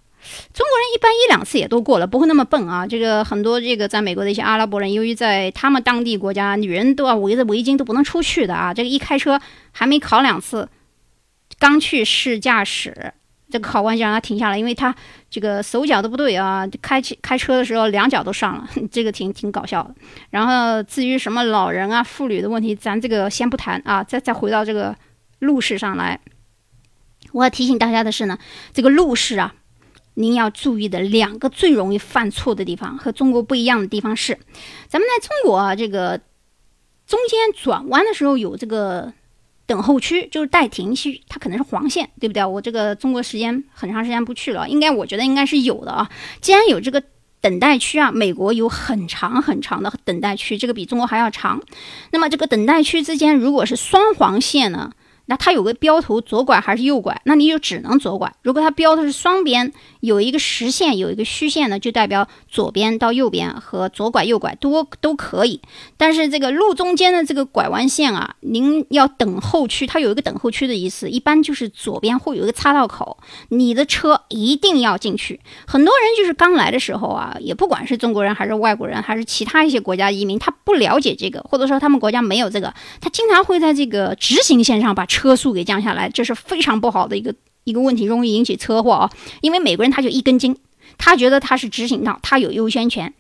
[0.53, 2.87] 中国人一般一两次也都过了，不会那么笨啊。
[2.87, 8.75] 这个很多这个在美国的一些阿拉伯人，由于在他们当地国家，女人都要围着围巾都不能出去的啊。
[8.75, 9.41] 这个一开车
[9.73, 10.69] 还没考两次，
[11.59, 13.15] 刚去试驾驶。
[13.51, 14.95] 这个考官就让他停下来，因为他
[15.29, 19.95] 这个手脚都不对啊，开开车的时候两脚都上了， 这个挺挺搞笑的。
[20.31, 24.97] 然后至于什么老人啊、妇女的问题，咱这个先不谈啊，再再回到这个
[25.41, 26.21] 路试上来。
[27.33, 28.39] 我要提醒大家的是呢，
[28.73, 29.55] 这个路试啊，
[30.15, 34.39] 您要注意的两个最容易犯错的地方和中国不一样的地方是，
[34.89, 36.21] 咱们在中国啊，这个
[37.07, 39.13] 中间转弯的时候有这个。
[39.71, 42.45] 等候区就是待停区，它可能是黄线，对不对？
[42.45, 46.11] 我这个中国时间很长时间不去了，应该我觉得应该是有的啊。
[46.41, 47.01] 既然有这个
[47.41, 51.63] 等待区啊，美国有很长很长的等待区，这个比中国还要长。
[52.11, 54.91] 那么这个等待区之间如果是双黄线呢？
[55.27, 57.23] 那它有个标图，左拐还是右拐？
[57.25, 58.35] 那你就只能左拐。
[58.43, 65.61] 如果它标的是双边，有一个实线，有一个虚线呢，就代表左边到右边和左拐右拐都都可以。
[65.97, 73.17] 但是这个路中间的这个拐弯线啊，您要等候区，它有一个等候区的意思，一般就是左边会有一个岔道口，
[73.51, 75.39] 你的车一定要进去。
[75.67, 85.21] 很多人就是刚来的时候啊，也不管是中国人还是外国人，还是其他一些国家移民，他不了解这个，或者说他们国家没有这个，他经常会在这个直行线上把车。
[85.21, 89.11] 车速给降下来，这是非常不好的一个一个问题，容易引起车祸啊！
[89.41, 90.57] 因为美国人他就一根筋，
[90.99, 93.13] 他觉得他是直行道，他有优先权，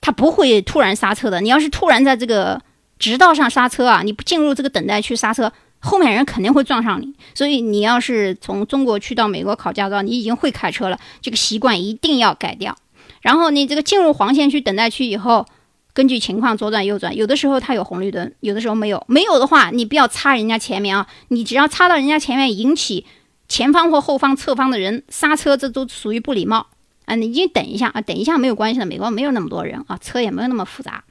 [0.00, 1.40] 他不会突然刹车的。
[1.40, 2.60] 你要是突然在这个
[2.98, 7.12] 直道上刹车啊，你不进入这个等待区刹车，后面人肯定会撞上你。
[7.34, 12.76] 所以你要是从中国去到美国考驾照，你已经会开车了，这个习惯一定要改掉。
[13.20, 15.46] 然后你这个进入黄线区等待区以后。
[15.94, 19.04] 根据情况左转右转，有的时候它有红绿灯，有的时候没有。
[19.08, 21.06] 没有的话，你不要插人家前面啊！
[21.28, 23.04] 你只要插到人家前面，引起
[23.52, 26.68] 前方或后方侧方的人刹车，这都属于不礼貌
[27.04, 27.14] 啊！
[27.16, 28.86] 你先等一下啊，等一下没有关系的。
[28.86, 31.04] 美国没有那么多人啊，车也没有那么复杂，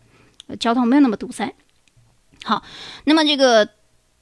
[0.60, 1.54] 交通没有那么堵塞。
[2.44, 2.64] 好，
[3.04, 3.70] 那么这个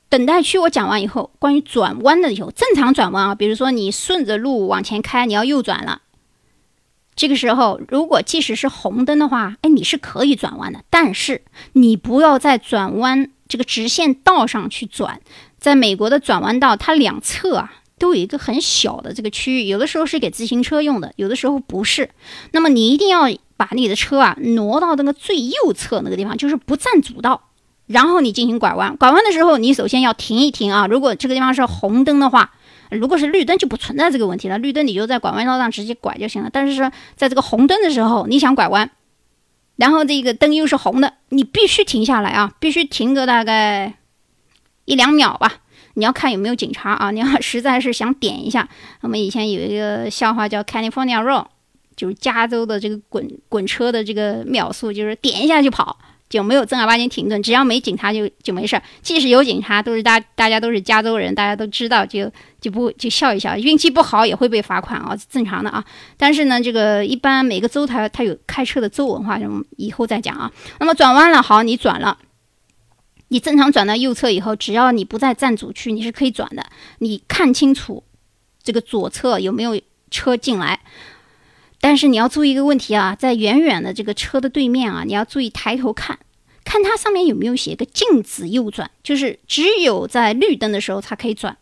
[0.10, 6.02] 等待区我讲完以后，关于转弯的以后，正常转弯啊，比如说你顺着路往前开，你要右转了。
[7.16, 15.22] 这个时候，如果即使是红灯的话，哎，你是可以转弯的，但是你不要在转弯这个直线道上去转。
[15.58, 22.10] 在美国的转弯道，它两侧啊都有一个很小的这个区域，有的时候是给自行车用的，有的时候不是。
[22.52, 27.50] 那么你一定要把你的车啊挪到那个最右侧那个地方，就是不占主道，
[27.86, 28.98] 然后你进行拐弯。
[28.98, 30.88] 拐弯的时候，你首先要停一停啊。
[30.88, 32.54] 如果这个地方是红灯的话。
[32.92, 36.50] 如果是绿灯就不存在这个问题了，绿灯你就在拐弯道上直接拐就行了。
[36.52, 38.90] 但是说在这个红灯的时候，你想拐弯，
[39.76, 43.94] 然后这个灯又是红的，你必须停下来啊，必须停个大概
[44.86, 45.58] 一两秒吧。
[46.00, 48.68] 你要看有没有警察啊， 你要实在是想点一下，
[49.02, 51.46] 我们以前有一个笑话叫 California Roll，
[51.96, 55.96] 就是加州的这个滚滚车的这个秒速，就是点一下就跑。
[56.30, 58.84] 就没有正儿八经停顿，只要没警察就就没事儿。
[59.02, 62.32] 即使有警察，都是大大家都是加州人，大家都知道，就
[62.62, 63.58] 就不就笑一笑。
[63.58, 65.84] 运气不好也会被罚款啊，正常的啊。
[66.18, 70.52] 但是呢，这个一般每个州它它有开车的州文化，什么以后再讲啊。
[70.80, 72.16] 那么转弯了，好，你转了，
[73.30, 76.66] 你正常转到右侧以后，只要你不在站主区，你是可以转的。
[77.00, 78.04] 你看清楚
[78.62, 79.80] 这个左侧有没有
[80.12, 80.82] 车进来。
[81.82, 86.20] 但是你要注意一个问题啊，在远远的这个车的对面啊，你要注意抬头看，
[86.66, 91.58] 看它上面有没有写个禁止右转，就是只有在绿灯的时候才可以转，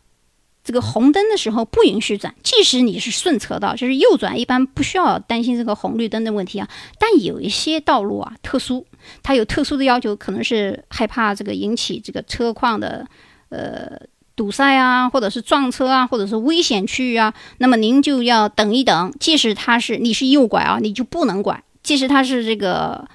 [0.67, 2.35] 这个红灯的时候不允许转。
[2.43, 6.67] 即使你是顺车道，就是右转，一般不需要担心这个红绿灯的问题啊。
[6.99, 8.85] 但有一些道路啊特殊，
[9.23, 13.07] 它有特殊的要求，可能是害怕这个引起这个车况的
[13.47, 13.97] 呃。
[14.37, 19.11] 堵塞啊，或者是撞车啊，或者是危险区域啊，那么您就要等一等。
[19.19, 23.07] 即使它是你是右拐啊，你就不能拐；即使它是这个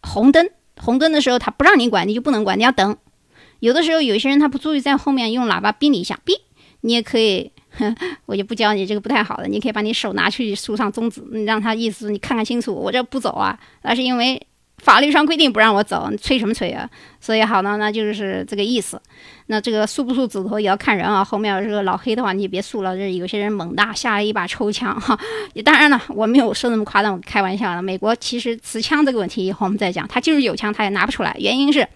[0.00, 0.48] 红灯，
[0.80, 2.96] 红灯的时候他不让你拐，你就不能拐，你要等。
[3.64, 6.34] 有的时候有些人他不注意，在后面用喇叭逼你一下，逼
[6.82, 7.50] 你也可以，
[8.26, 14.46] 我就不教你这个不太好的，你可以把你手拿去竖上中指，你让他意思你看看清楚，我这不走啊，那是因为。
[14.78, 16.86] 法律上规定不让我走，你吹什么吹啊？
[17.18, 19.00] 所以好呢，那就是这个意思。
[19.46, 21.24] 那这个竖不竖指头也要看人啊。
[21.24, 22.94] 后面这个老黑的话，你也别竖了。
[22.94, 25.18] 这有些人猛大，下来一把抽枪哈。
[25.64, 27.80] 当然了，我没有说那么夸张，我开玩笑了。
[27.80, 30.06] 美国其实持枪这个问题，以后我们再讲。
[30.06, 31.34] 他就是有枪，他也拿不出来。
[31.38, 31.88] 原因是，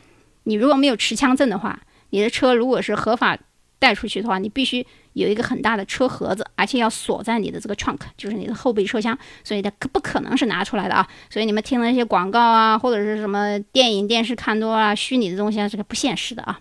[0.48, 1.78] 你如果没有持枪证的话，
[2.10, 3.38] 你的车如果是合法
[3.78, 4.84] 带出去的话，你必须。
[5.14, 11.08] 有一个很大的车盒子，而且要锁在你的这个 trunk，就是你的后备车厢，所以它可不可能是拿出来的啊？
[11.28, 16.60] 所以你们听了一些广告啊，或者是什么电影、电视看多了，虚拟的东西啊，这个不现实的啊。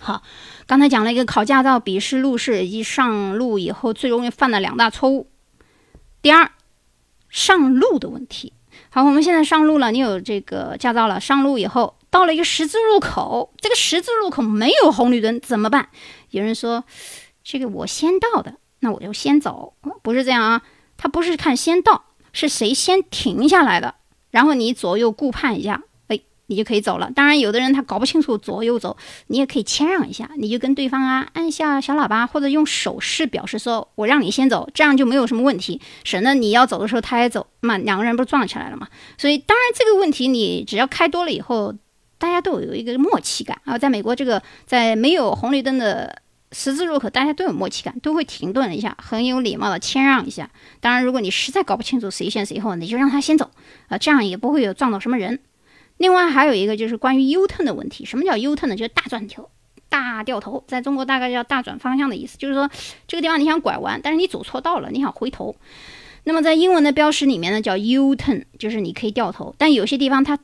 [0.00, 0.24] 好，
[0.66, 5.30] 刚才讲了一个考驾照笔试、路试以及上路以后最容易犯的两大错误。
[6.20, 6.50] 第二，
[7.28, 8.54] 上路的问题。
[8.90, 15.88] 好，我们现在上路了，你有这个驾照了，上路以后到了一个十字路口，这个十字路口没有红绿灯怎么办？
[16.30, 16.84] 有人说。
[17.44, 20.62] 这个我先到的，那我就先走，不是这样啊？
[20.96, 23.96] 他不是看先到，是谁先停下来的，
[24.30, 27.10] 然后你左右顾盼一下，哎，你就可以走了。
[27.10, 28.96] 当然，有的人他搞不清楚左右走，
[29.26, 38.86] 你也可以谦让一下，你就跟对方啊按下小喇叭或者用手势表示说我让你先走，这样就没有什么问题，省得你要走的时候他也走，那两个人不是撞起来了吗？
[39.18, 41.74] 所以，当然这个问题你只要开多了以后，
[42.22, 43.76] 大家都有一个默契感啊。
[43.76, 46.22] 在美国，这个在没有红绿灯的。
[46.54, 50.50] 十字路口，大家都有默契感，都会停顿一下，很有礼貌的谦让一下。
[50.80, 53.50] 当然，如果你实在搞不清楚谁先谁后，你就让他先走
[53.88, 55.40] 啊，这样也不会有撞到什么人。
[55.96, 58.76] 另外还有一个就是关于 U turn 的问题，什么叫 U turn 呢？
[58.76, 59.48] 就是大转头、
[59.88, 62.70] 大掉头，在中国大概叫大转方向的意思，就是说
[63.08, 65.56] 这个地方你想拐弯，但是你走错道了，你想回头。
[66.24, 70.38] 那么在英文的标识里面呢，叫 U turn，就是你可以掉头，但有些地方它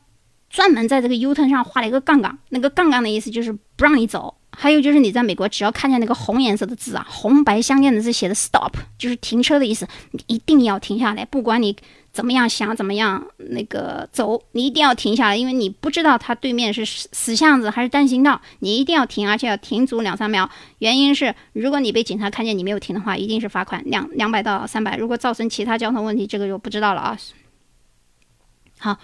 [0.50, 4.34] 专门在这个 U turn 上画了一个杠杠，那个杠杠的意思就是不让你走。
[4.50, 11.76] 还有就是你在美国，只要看见那个红颜色的字啊，红白相间的字写的 stop，就是停车的意思，你一定要停下来，不管你
[12.10, 20.50] 怎么样想怎么样那个走，你一定要停下来，因为你不知道它对面是死巷子还是单行道，你一定要停，而且要停足两三秒。
[20.78, 24.96] 原因是，如果你被警察看见你没有停的话，一定是罚款两两百到三百。
[24.96, 27.16] 如果造成其他交通问题，这个就不知道了啊。
[28.78, 28.98] 好。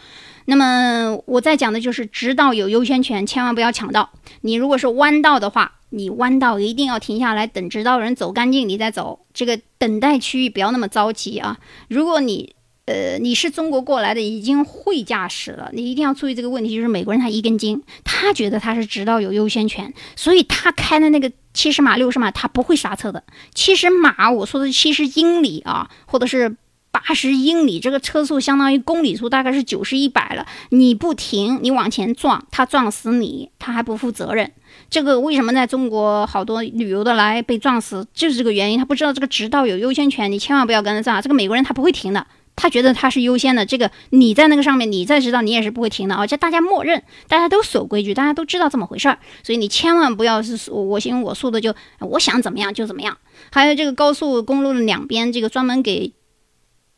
[0.46, 4.10] 那么我在讲的就是直道有优先权，千万不要抢道。
[4.42, 9.20] 你如果是弯道的话，你弯道一定要停下来等直道人走干净，你再走。
[9.32, 11.56] 这个等待区域不要那么着急啊。
[11.88, 12.54] 如果你
[12.84, 16.74] 呃你是中国过来的，已经会驾驶了，你一定要注意这个问题。
[16.74, 23.24] 就是美国人他一根筋，他觉得他是直道有优先权，所以他开的那个七十码六十码他不会刹车的。
[23.54, 26.56] 七十码我说的七十英里啊，或者是。
[26.94, 30.46] 八十英里，这个车速相当于公里数大概是九十一百了。
[30.68, 34.52] 你不停，你往前撞，他撞死你，他还不负责任。
[34.88, 38.78] 这个为什么在中国好多旅游的来被撞死，就是这个原因。
[38.78, 41.20] 他不知道这个直道有优先权，你千万不要跟他撞。
[41.20, 43.66] 这个美国人他不会停的，他觉得他是优先的。
[43.66, 46.14] 这个你在那个上面，你在直道，你也是不会停的。
[46.14, 49.18] 而且大家默认，大家都守规矩，大家都知道这么回事儿。
[49.42, 53.18] 所以你千万不要是我行我素的，就我想怎么样就怎么样。
[53.50, 56.12] 还有这个高速公路的两边，这个专门给。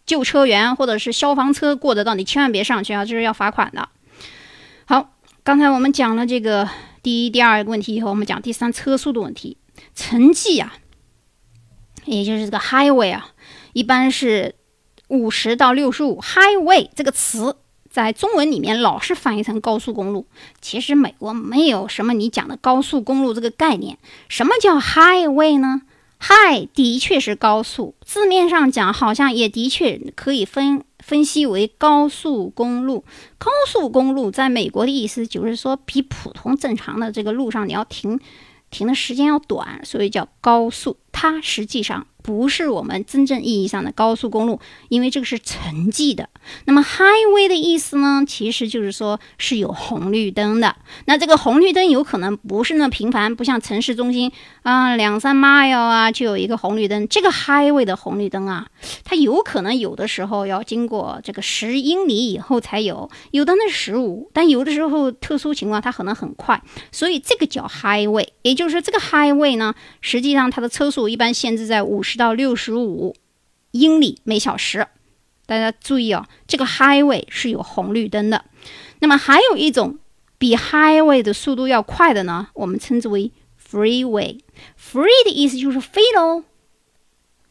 [0.06, 3.04] 救车员或者是消防车过得到，你千万别上去啊！
[3.04, 3.88] 这是要罚款的。
[4.86, 5.10] 好，
[5.42, 6.68] 刚才我们讲了这个
[7.02, 9.58] 第一、第二个问题以后，我们讲第三车速的问题。
[9.94, 10.74] 成绩啊，
[12.04, 13.28] 也就是这个 highway 啊，
[13.72, 14.54] 一般是
[15.08, 16.20] 五十到六十五。
[16.20, 17.56] highway 这个词
[17.90, 20.26] 在中文里面老是翻译成高速公路，
[20.60, 23.98] 其实美国没有什么你讲的高速公路这个概念。
[24.28, 25.82] 什么叫 highway 呢
[26.18, 33.04] ？High 的确是高速，字面上讲好像也的确可以分分析为高速公路。
[33.38, 38.18] 高速公路在美国的意思就是说，比普通正常的这个路上你要停
[38.70, 40.96] 停的时间要短，所以叫高速。
[41.12, 44.58] 它实际上不是我们真正意义上的高速公路，
[44.88, 46.28] 因为这个是城际的。
[46.64, 50.74] 那么 highway 的意思呢，其实就是说是有红绿灯的。
[51.04, 57.06] 那这个红绿灯有可能不是那么频繁，不像城市中心啊，两三 mile 啊就有一个红绿灯。
[57.06, 58.66] 这个 highway 的红绿灯啊，
[59.04, 66.60] 它有可能有的时候要经过这个十英里以后才有，有的那十五，但有的时候特殊情况它可能很快，
[66.90, 68.26] 所以这个叫 highway。
[68.42, 73.14] 也就是说，这个 highway 呢，实际上它的车速一般限制在五十到六十五
[73.72, 74.86] 英里每小时。
[75.46, 78.44] 大家注意哦，这个 highway 是有红绿灯的。
[78.98, 79.98] 那么还有一种
[80.38, 83.30] 比 highway 的速度要快的呢，我们称之为
[83.70, 84.40] freeway。
[84.76, 86.42] free 的意思就是飞喽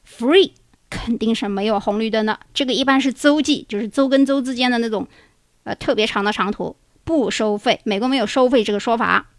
[0.06, 0.52] ，free
[0.90, 2.38] 肯定是没有红绿灯的。
[2.54, 5.08] 这个一般是洲际，就是州跟州之间的那种
[5.64, 7.80] 呃特别长的长途，不收费。
[7.86, 9.30] 美国没有收费这个说法。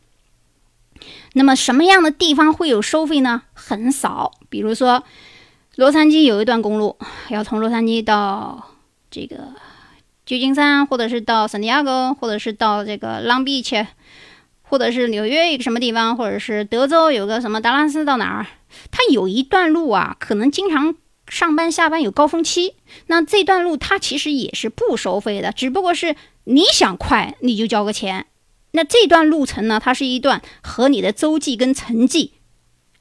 [1.37, 3.43] 那么什么样的地方会有收费呢？
[3.53, 5.05] 很少，比如说。
[5.77, 6.97] 洛杉矶有一段公路，
[7.29, 8.71] 要从洛杉矶到
[9.11, 9.49] 这个
[10.25, 13.87] 旧金山，或者是到圣地亚哥，或者是到这个 Long Beach，
[14.63, 18.47] 或者是纽约一个什么地方，或者是德州有个什么达拉斯到哪儿？
[18.91, 20.95] 它有一段路啊，可能经常
[21.29, 22.77] 上班下班有高峰期，
[23.09, 28.25] 那这段路它其实也是不收费的，只不过是你想快你就交个钱。
[28.77, 32.35] 那这段路程呢，它是一段和你的洲际跟城际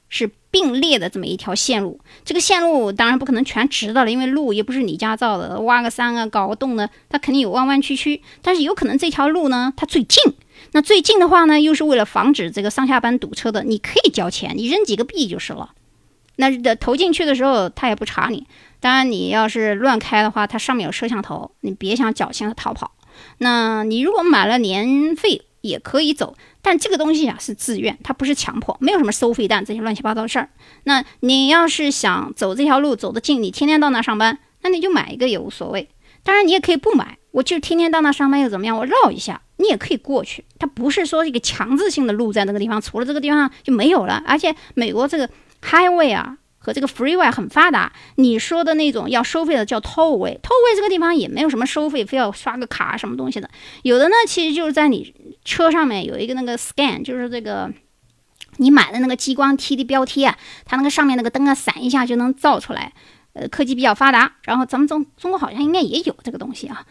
[0.08, 0.32] 是。
[0.48, 8.22] 并列的这么一条线路，这个线路当然不可能全直的了，因为路也不是你家造的，挖个山啊，搞个洞呢，它肯定有弯弯曲曲。
[8.40, 10.32] 但是有可能这条路呢，它最近，
[10.72, 15.74] 那最近的话呢，又是为了防止这个上下班堵车的，你可以交钱，你扔几个币就是了。
[16.36, 18.46] 那的投进去的时候，他也不查你。
[18.80, 22.92] 当然，你要是乱开的话，它上面有摄像头，你别想侥幸的逃跑。
[23.36, 26.36] 那你如果买了年费，也可以走。
[26.62, 30.48] 但这个东西啊是自愿，它不是强迫，没有什么收费站这些乱七八糟的事儿。
[30.84, 35.88] 那你要是想走这条路走得近，你天天到那上班，那你就买一个也无所谓。
[36.22, 38.76] 当然你也可以不买，我就天天到那上班又怎么样？
[38.76, 40.44] 我绕一下，你也可以过去。
[40.58, 44.22] 它不是说一个强制性的路在那个地方，除了这个地方就没有了。
[44.26, 45.28] 而且美国这个
[45.62, 46.38] highway 啊。
[46.66, 53.48] 和这个 freeway 很发达，你说的那种要收费的叫 tollway，tollway 这个地方也没有什么收费，非要刷个卡什么东西的。
[53.84, 55.14] 有的呢，其实就是在你
[55.44, 57.72] 车上面有一个那个 scan，就是这个
[58.56, 62.92] 你买的那个激光贴的标贴啊，它那个上面那个灯啊闪一下就能照出来。
[63.34, 66.84] 呃，科技比较发达，然后咱们中中国好像应该也有这个东西啊。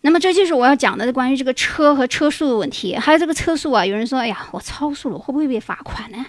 [0.00, 6.24] 那么这就是我要讲的关于这个车和车速的问题，还有这个车速啊，有人说，哎呀，我超速了，会不会被罚款呢？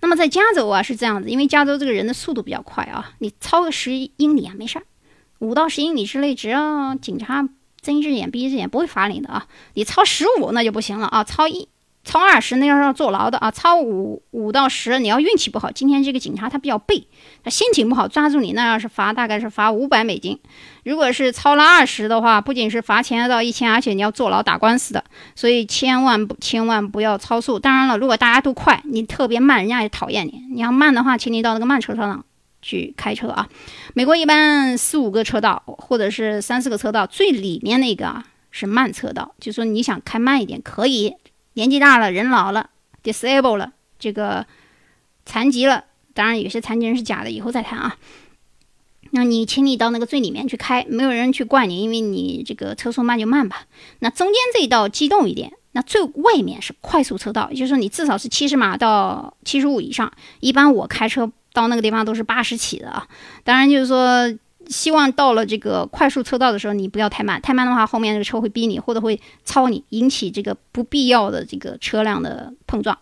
[0.00, 4.84] 那么在加州啊是这样子，因为加州这个人的速度比较快啊，你超个十英里啊没事儿，
[5.40, 7.48] 五到十英里之内，只要警察
[7.80, 9.46] 睁一只眼闭一只眼不会罚你的啊。
[9.74, 11.68] 你超十五那就不行了啊，超一、
[12.08, 13.50] 超二十那要是要坐牢的啊。
[13.50, 17.06] 超五五到十，你要运气不好，今天这个警察他比较背，
[17.44, 20.38] 他心情不好抓住你，那要是罚大概是罚五百美金。
[20.84, 25.04] 如果是超了二十的话，不仅是罚钱到一千，而且你要坐牢打官司的。
[25.34, 27.58] 所以千万不千万不要超速。
[27.58, 30.42] 当然了，如果大家都快，你特别慢，人家也讨厌你。
[30.54, 32.24] 你要慢的话，请你到那个慢车车上
[32.62, 33.48] 去开车啊。
[33.92, 41.14] 美国一般四五个车道或者是三四个车道，最里面那个啊是慢车道，就说你想开慢一点可以。
[41.54, 42.70] 年纪大了，人老了
[43.02, 44.46] ，disable 了，这个
[45.24, 45.84] 残疾了。
[46.14, 47.96] 当然有些残疾人是假的，以后再谈啊。
[49.12, 53.64] 那你请你到那个最里面去开，没有人去怪你，因为你这个车速慢就慢吧。
[54.00, 60.12] 那中间这一道机动一点，那最外面是快速车道，也就是说你至少是七十码到七十五以上。
[60.40, 63.08] 一般我开车到那个地方都是八十起的啊。
[63.44, 64.28] 当然就是说，
[64.68, 72.96] 希望到了这个快速车道的时候，你不要太慢，太慢的话后面这个车会逼你或者会超你，引起这个不必要的这个车辆的碰撞。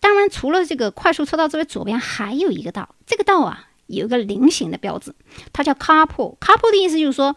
[0.00, 3.68] 当然，除了这个快速车道之外，左边还有一个道，这个道啊。
[3.88, 5.14] 有一个菱形的标志，
[5.52, 6.38] 它叫 carpool。
[6.38, 7.36] carpool 的意思就是说，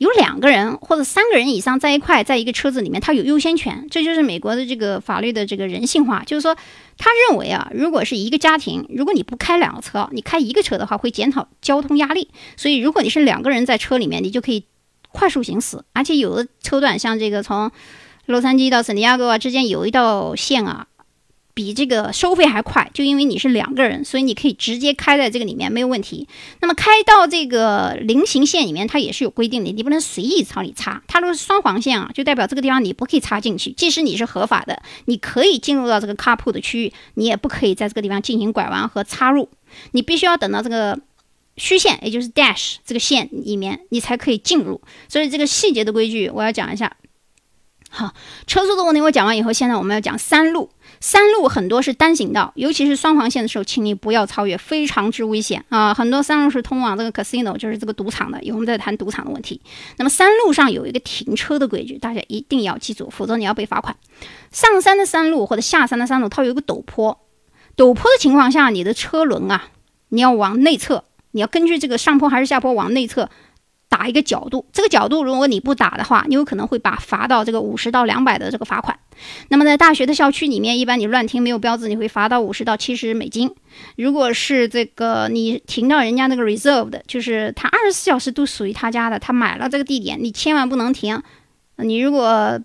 [0.00, 3.86] 有两个人或者三个人以上在一块，在一个车子里面，他有优先权。
[3.90, 6.56] 这就是美国的这个法律的这个人性化，就是说，
[6.96, 12.28] 他认为啊，如果是一个家庭，如果你不开两个车，你开一个车的话，会减少交通压力。
[12.56, 14.64] 所以，如果你是两个人在车里面，你就可以
[15.12, 15.78] 快速行驶。
[15.92, 17.70] 而且有的车段，像这个从
[18.24, 20.86] 洛杉矶到圣地亚哥啊之间有一道线啊。
[21.60, 26.26] 比这个收费还快，就因为你是两个人，所以你可以直接开在这个里面没有问题。
[26.62, 31.02] 那么开到这个菱形线里面，它也是有规定的，你不能随意朝里插。
[31.06, 33.72] 它如果是双黄线啊，就代表这个地方你不可以插进去。
[33.72, 39.50] 即使你是合法的，你可以进入到这个 carpool 的区域，你也不可以在这个地方进行拐弯和插入。
[39.90, 40.98] 你必须要等到这个
[41.58, 44.80] 虚线，也就是 dash 这个线里面，你才可以进入。
[45.08, 46.96] 所以这个细节的规矩我要讲一下。
[47.92, 48.14] 好，
[48.46, 50.70] 车速的问题我讲完以后，现在我们要讲山路。
[51.00, 55.94] 山路很多是单行道，尤其是双黄线的时候，请你不要超越，非常之危险啊！
[55.94, 58.42] 很多山路是通往这个 casino，就是这个赌场的。
[58.42, 59.58] 有我们在谈赌场的问题。
[59.96, 63.96] 那么山路上有一个停车的规矩，大家一定要记住，否则你要被罚款。
[64.52, 67.18] 上山的山路或者下山的山路，它有一个陡坡，
[67.76, 69.68] 陡坡的情况下，你的车轮啊，
[70.10, 73.30] 你要往内侧，你要根据这个上坡还是下坡往内侧。
[73.90, 78.96] 打一个角度，这个角度如果你不打的话，你有可能会把罚到这个五十到两百的这个罚款。
[79.48, 83.52] 那么在大学的校区里面，一般你乱停没有标志，你会罚到五十到七十美金。
[83.96, 91.20] 如果是这个你停到人家那个 reserved，就是他二十四小时都属于他家的，他买了这个地点，你千万不能停。
[91.76, 92.58] 你如果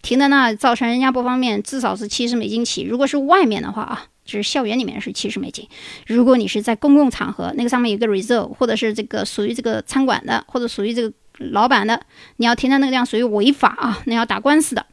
[0.00, 2.84] 停在那造成人家不方便，至少是七十美金起。
[2.84, 4.04] 如果是外面的话啊。
[4.28, 5.66] 就是校园里面是七十美金，
[6.06, 11.98] 如果你是在公共场合，那个上面有个 reserve，或者是这个属于这个餐馆的，或者属于这个老板的，
[12.36, 14.84] 你要停在那个地方属于违法啊，那要打官司的。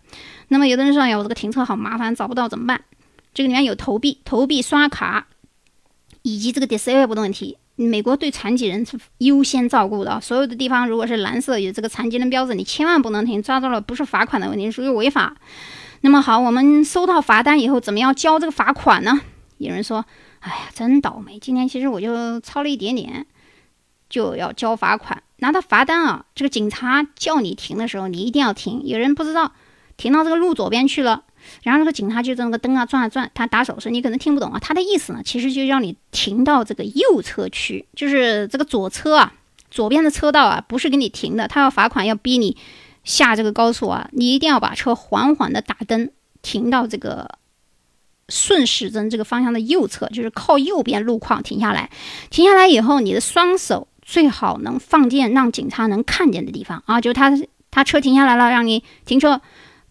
[0.47, 2.79] 那么有的人说，哎呀，我这个停车好麻烦，找不到怎么办？
[3.33, 5.27] 这个里面有投币、投币刷卡，
[6.21, 7.57] 以及这个 disable 的问题。
[7.75, 15.35] 美国对残疾人是优先照顾的，所有的地方如果是蓝色有这个残疾人标志，你千万不能停，抓到了不是罚款的问题，属于违法。
[16.01, 19.19] 那么好，我们收到罚单以后，怎么样交这个罚款呢？
[19.57, 20.05] 有人说
[20.41, 21.39] ：“哎呀，真倒霉！
[21.39, 23.25] 今天其实我就超了一点点，
[24.09, 25.23] 就要交罚款。
[25.37, 28.81] 拿到罚单啊，这个警察叫你停的时候，你一定要停。
[28.85, 29.53] 有人不知道，
[29.97, 31.23] 停到这个路左边去了，
[31.63, 34.59] 然后这个警察就在那个灯啊转啊转，他打手势，你可能听不懂啊。
[34.59, 39.33] 他的意思呢，其实就让你停到这个右侧区，就是这个左侧啊，
[39.71, 42.57] 左边的车道啊，不是给你停的，他要罚款，要逼你。”
[43.05, 47.37] 下这个高速啊，你一定要把车缓缓的打灯，停到这个
[48.27, 51.91] 顺时针这个方向的右侧，就是靠右边路况停下来。
[52.31, 57.31] 停下来以后，你的双手最好能放见让警察能看见的地方啊，就是他
[57.69, 59.39] 他车停下来了，让你停车，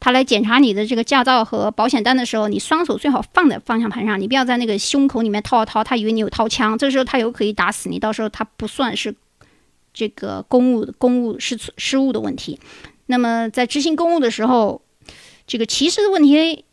[0.00, 9.14] 他来检查你的这个驾照和保险单的时候，你双手最好放在方向盘上，你不要在那个胸口里面掏啊掏，他以为你有掏枪，这时候他有可以打死你，到时候他不算是
[9.92, 12.58] 这个公务公务失失误的问题。
[13.06, 14.82] 那么在执行公务的时候，
[15.46, 16.64] 这个歧视的问题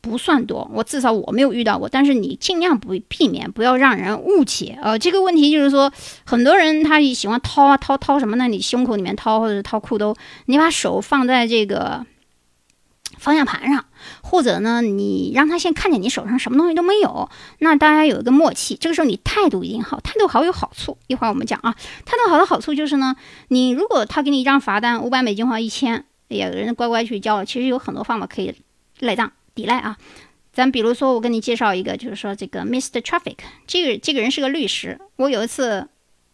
[0.00, 1.88] 不算多，我至少我没有遇到过。
[1.88, 4.78] 但是你尽量不避免，不要让人误解。
[4.80, 5.92] 呃，这个问题就是说，
[6.24, 8.46] 很多人他喜欢掏啊掏掏什么呢？
[8.46, 10.14] 你胸口里面掏，或者掏裤兜，
[10.46, 12.04] 你把手放在这个
[13.18, 13.84] 方向盘上，
[14.22, 18.76] 或者呢，你让他先看见你手上什么东西都没有，那大家有一个默契。
[18.76, 20.96] 这个时候你态度一定好，态度好有好处。
[21.08, 23.16] 一会儿我们讲啊，态度好的好处就是呢，
[23.48, 27.44] 你如果他给你一张罚单，五百美金或一千，有人乖乖去交了。
[27.44, 28.54] 其实有很多方法可以
[29.00, 29.96] 赖账抵赖啊。
[30.52, 33.00] 咱比如说，我跟你介绍一个，就是说这个 Mr.
[33.00, 34.98] Traffic，这个这个人是个律师。
[35.16, 35.88] 我有一次，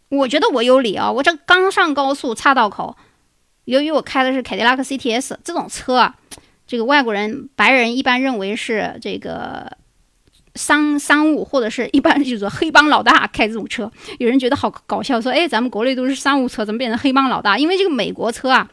[0.09, 2.97] 我觉得我有理啊，我这刚上高速岔道口，
[3.65, 6.17] 由于我开的是凯迪拉克 CTS 这种车啊。
[6.67, 9.77] 这个外国人、白人一般认为是这个
[10.55, 13.91] 商商务，或者是一般就是说黑帮老大开这种车。
[14.19, 18.71] 有人觉得好搞笑，说：“哎，咱们国内都是商务车，怎么变成黑帮老大？”因为这个美国车啊，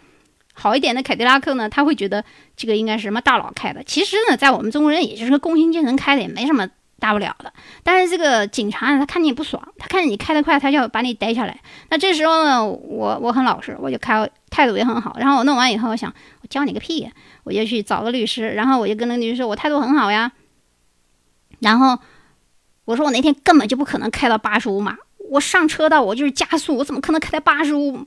[0.54, 2.24] 好一点的凯迪拉克呢，他会觉得
[2.56, 3.84] 这个应该是什么大佬开的。
[3.84, 6.70] 其实呢，在我们中国人也就是个工薪阶层开的，也没什么
[7.00, 7.52] 大不了的。
[7.84, 11.60] 但是这个警察呢，他看见你不爽，他看见你开得快，他就要把你逮下来。
[11.90, 15.16] 那这时候呢，我我很老实，我就开态度也很好。
[15.18, 17.10] 然后我弄完以后，我想我教你个屁！
[17.44, 20.32] 我就去找个律师，然后我就跟那个律师说，我态度很好呀。
[21.60, 21.98] 然后
[22.86, 24.96] 我说我那天根本就不可能开到八十五码，
[25.30, 27.98] 我上车道我就是加速，我怎么可能开到八十五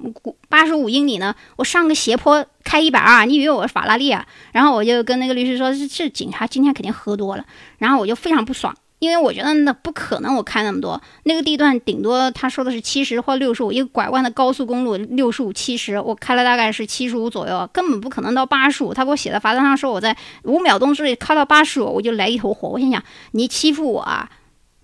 [0.49, 1.35] 八十五英里呢？
[1.57, 4.27] 我上个斜坡开一百二，你以为我是法拉利啊？
[4.53, 7.45] 然后我就跟那个律师说，是这警察今天肯定喝多了，
[7.79, 8.77] 然后我就非常不爽。
[9.05, 18.95] 因为我觉得那不可能，我开那么多，那个地段顶多他说的是七十或六十五，一个拐弯的高速公路六十五七十，我开了大概是七十五左右，根本不可能到八十五。
[18.95, 22.71] 他给我写的罚单上说我在五秒钟之内开到八十五，我就来一头火。
[22.71, 24.31] 我心想你欺负我啊，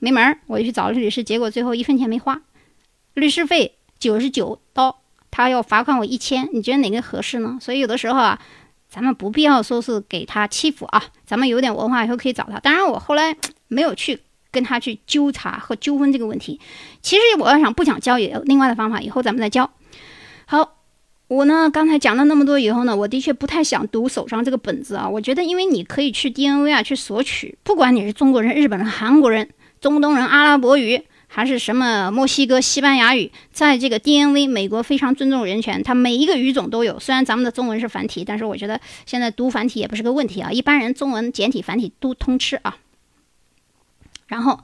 [0.00, 0.38] 没门儿！
[0.48, 2.42] 我就去找了律师，结果最后一分钱没花，
[3.14, 5.00] 律师费九十九刀，
[5.30, 7.56] 他要罚款我一千，你觉得哪个合适呢？
[7.58, 8.38] 所以有的时候啊，
[8.90, 12.60] 咱们不必要说是给他欺负啊，咱们有点文化以后可以找他。
[12.60, 13.34] 当然我后来。
[13.70, 14.18] 没有去
[14.50, 16.60] 跟他去纠察和纠纷这个问题。
[17.00, 19.70] 其实我要想不想教也有另外的方法，以后咱们再教。
[20.44, 20.76] 好，
[21.28, 25.08] 我呢刚才讲了那么多以后呢，我的确不太想读手上这个本子啊。
[25.08, 29.48] 我觉得，因为你可以去 DNV 啊去索取，不管你是中国人、日本人、韩国人、
[29.80, 36.98] 中东人、阿拉伯语还是什么墨西哥、西班牙语，在这个 DNV 美国非常尊重人权，它每一个语种都有。
[36.98, 40.50] 虽然咱们的中文是繁体，但是我觉得现在读繁体也不是个问题啊。
[40.50, 42.76] 一般人中文简体繁体都通吃啊。
[44.30, 44.60] 然后，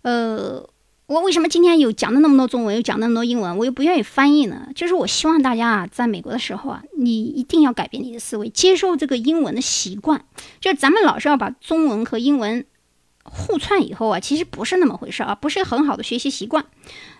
[0.00, 0.66] 呃，
[1.06, 4.68] 我为什么今天有讲的那么多中文，又讲那么多英文，我又不愿意翻译呢？
[4.74, 10.24] 就是我希望大家啊，在美国的时候啊，你一定要改变你的思维，接受这个英文的习惯。
[10.58, 12.64] 就是咱们老是要把中文和英文
[13.24, 16.64] 互串以后啊，其实不是那么回事啊，不是很好的学习习惯。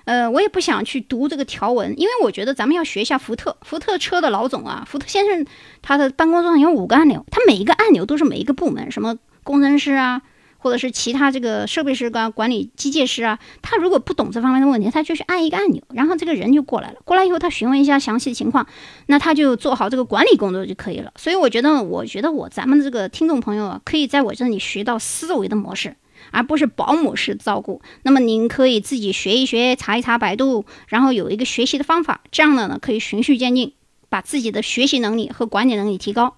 [0.07, 5.47] 呃，我也不想去读这个条文，因为我觉得咱们要学一下福特，福特车的老总啊，福特先生
[5.82, 10.22] 他的办公桌上有五个按钮，他每一个按钮都是每一个部门，什么工程师啊。
[10.64, 16.96] 或者是其他这个设备师啊、管理机械师啊，他如果不懂这方面的问题，他就去按一个按钮，然后这个人就过来了。
[17.04, 18.66] 过来以后，他询问一下详细的情况，
[19.04, 21.12] 那他就做好这个管理工作就可以了。
[21.16, 25.96] 所以我觉得，我觉得我咱们这个听众朋友啊，可以在我这里学到思维的模式，
[26.30, 27.82] 而不是保姆式照顾。
[28.02, 33.74] 那么您可以自己学一学，查一查百度，然后有一个学习的方法，这样的呢可以循序渐进，
[34.08, 36.36] 把自己的学习能力和管理能力提高。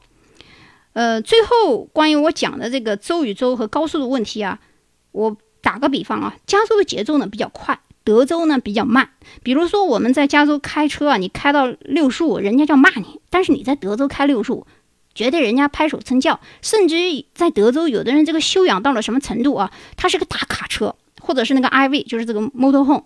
[0.96, 4.58] 呃，最后关于我讲的这个州与州和高速的问题啊，
[5.12, 9.10] 我打个比方啊，加州的节奏呢比较快，德州呢比较慢。
[9.42, 14.66] 比如说我们在加州开车啊，你开到六十五，人家就骂你；但是你在德州开六十五，
[15.14, 16.40] 绝对人家拍手称叫。
[16.62, 19.70] 甚至于在德州，有的人这个修养到了什么程度啊？
[19.98, 23.04] 他是个大卡车，或者是那个 IV，就是这个 motorhome，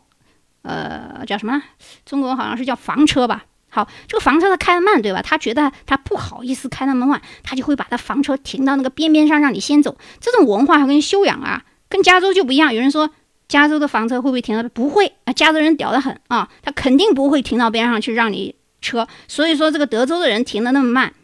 [0.63, 1.61] 呃，叫什么？
[2.07, 3.47] 中国好像是叫房车吧。
[3.71, 5.23] 好，这个房车它开得慢，对吧？
[5.23, 9.97] 他觉得他不好意思开那么慢，他就会把他房车停到那个边边上，让你先走。
[10.21, 12.75] 这种文化跟修养啊，跟加州就不一样。
[12.75, 13.09] 有人说
[13.49, 14.69] 加州的房车会不会停到？
[14.71, 19.07] 不会啊，加州人屌得很啊，他肯定不会停到边上去让你车。
[19.29, 21.15] 所以说这个德州的人停得那么慢，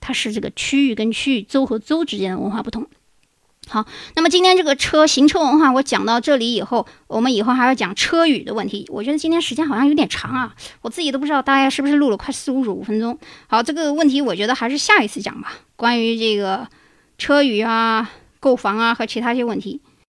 [0.00, 2.86] 它是这个区域跟区域、州和州之间的文化不同。
[3.70, 8.84] 好，那么今天这个车行车文化我讲到这里以后，我们以后还要讲车语的问题。
[8.88, 10.52] 我觉得今天时间好像有点长啊，
[10.82, 13.16] 我自己都不知道大概是不是录了快四五十五分钟。
[13.46, 16.66] 好，这个问题我觉得还是下一次讲吧，关于这个
[17.16, 18.10] 车语啊、
[18.40, 19.80] 购房啊和其他一些问题。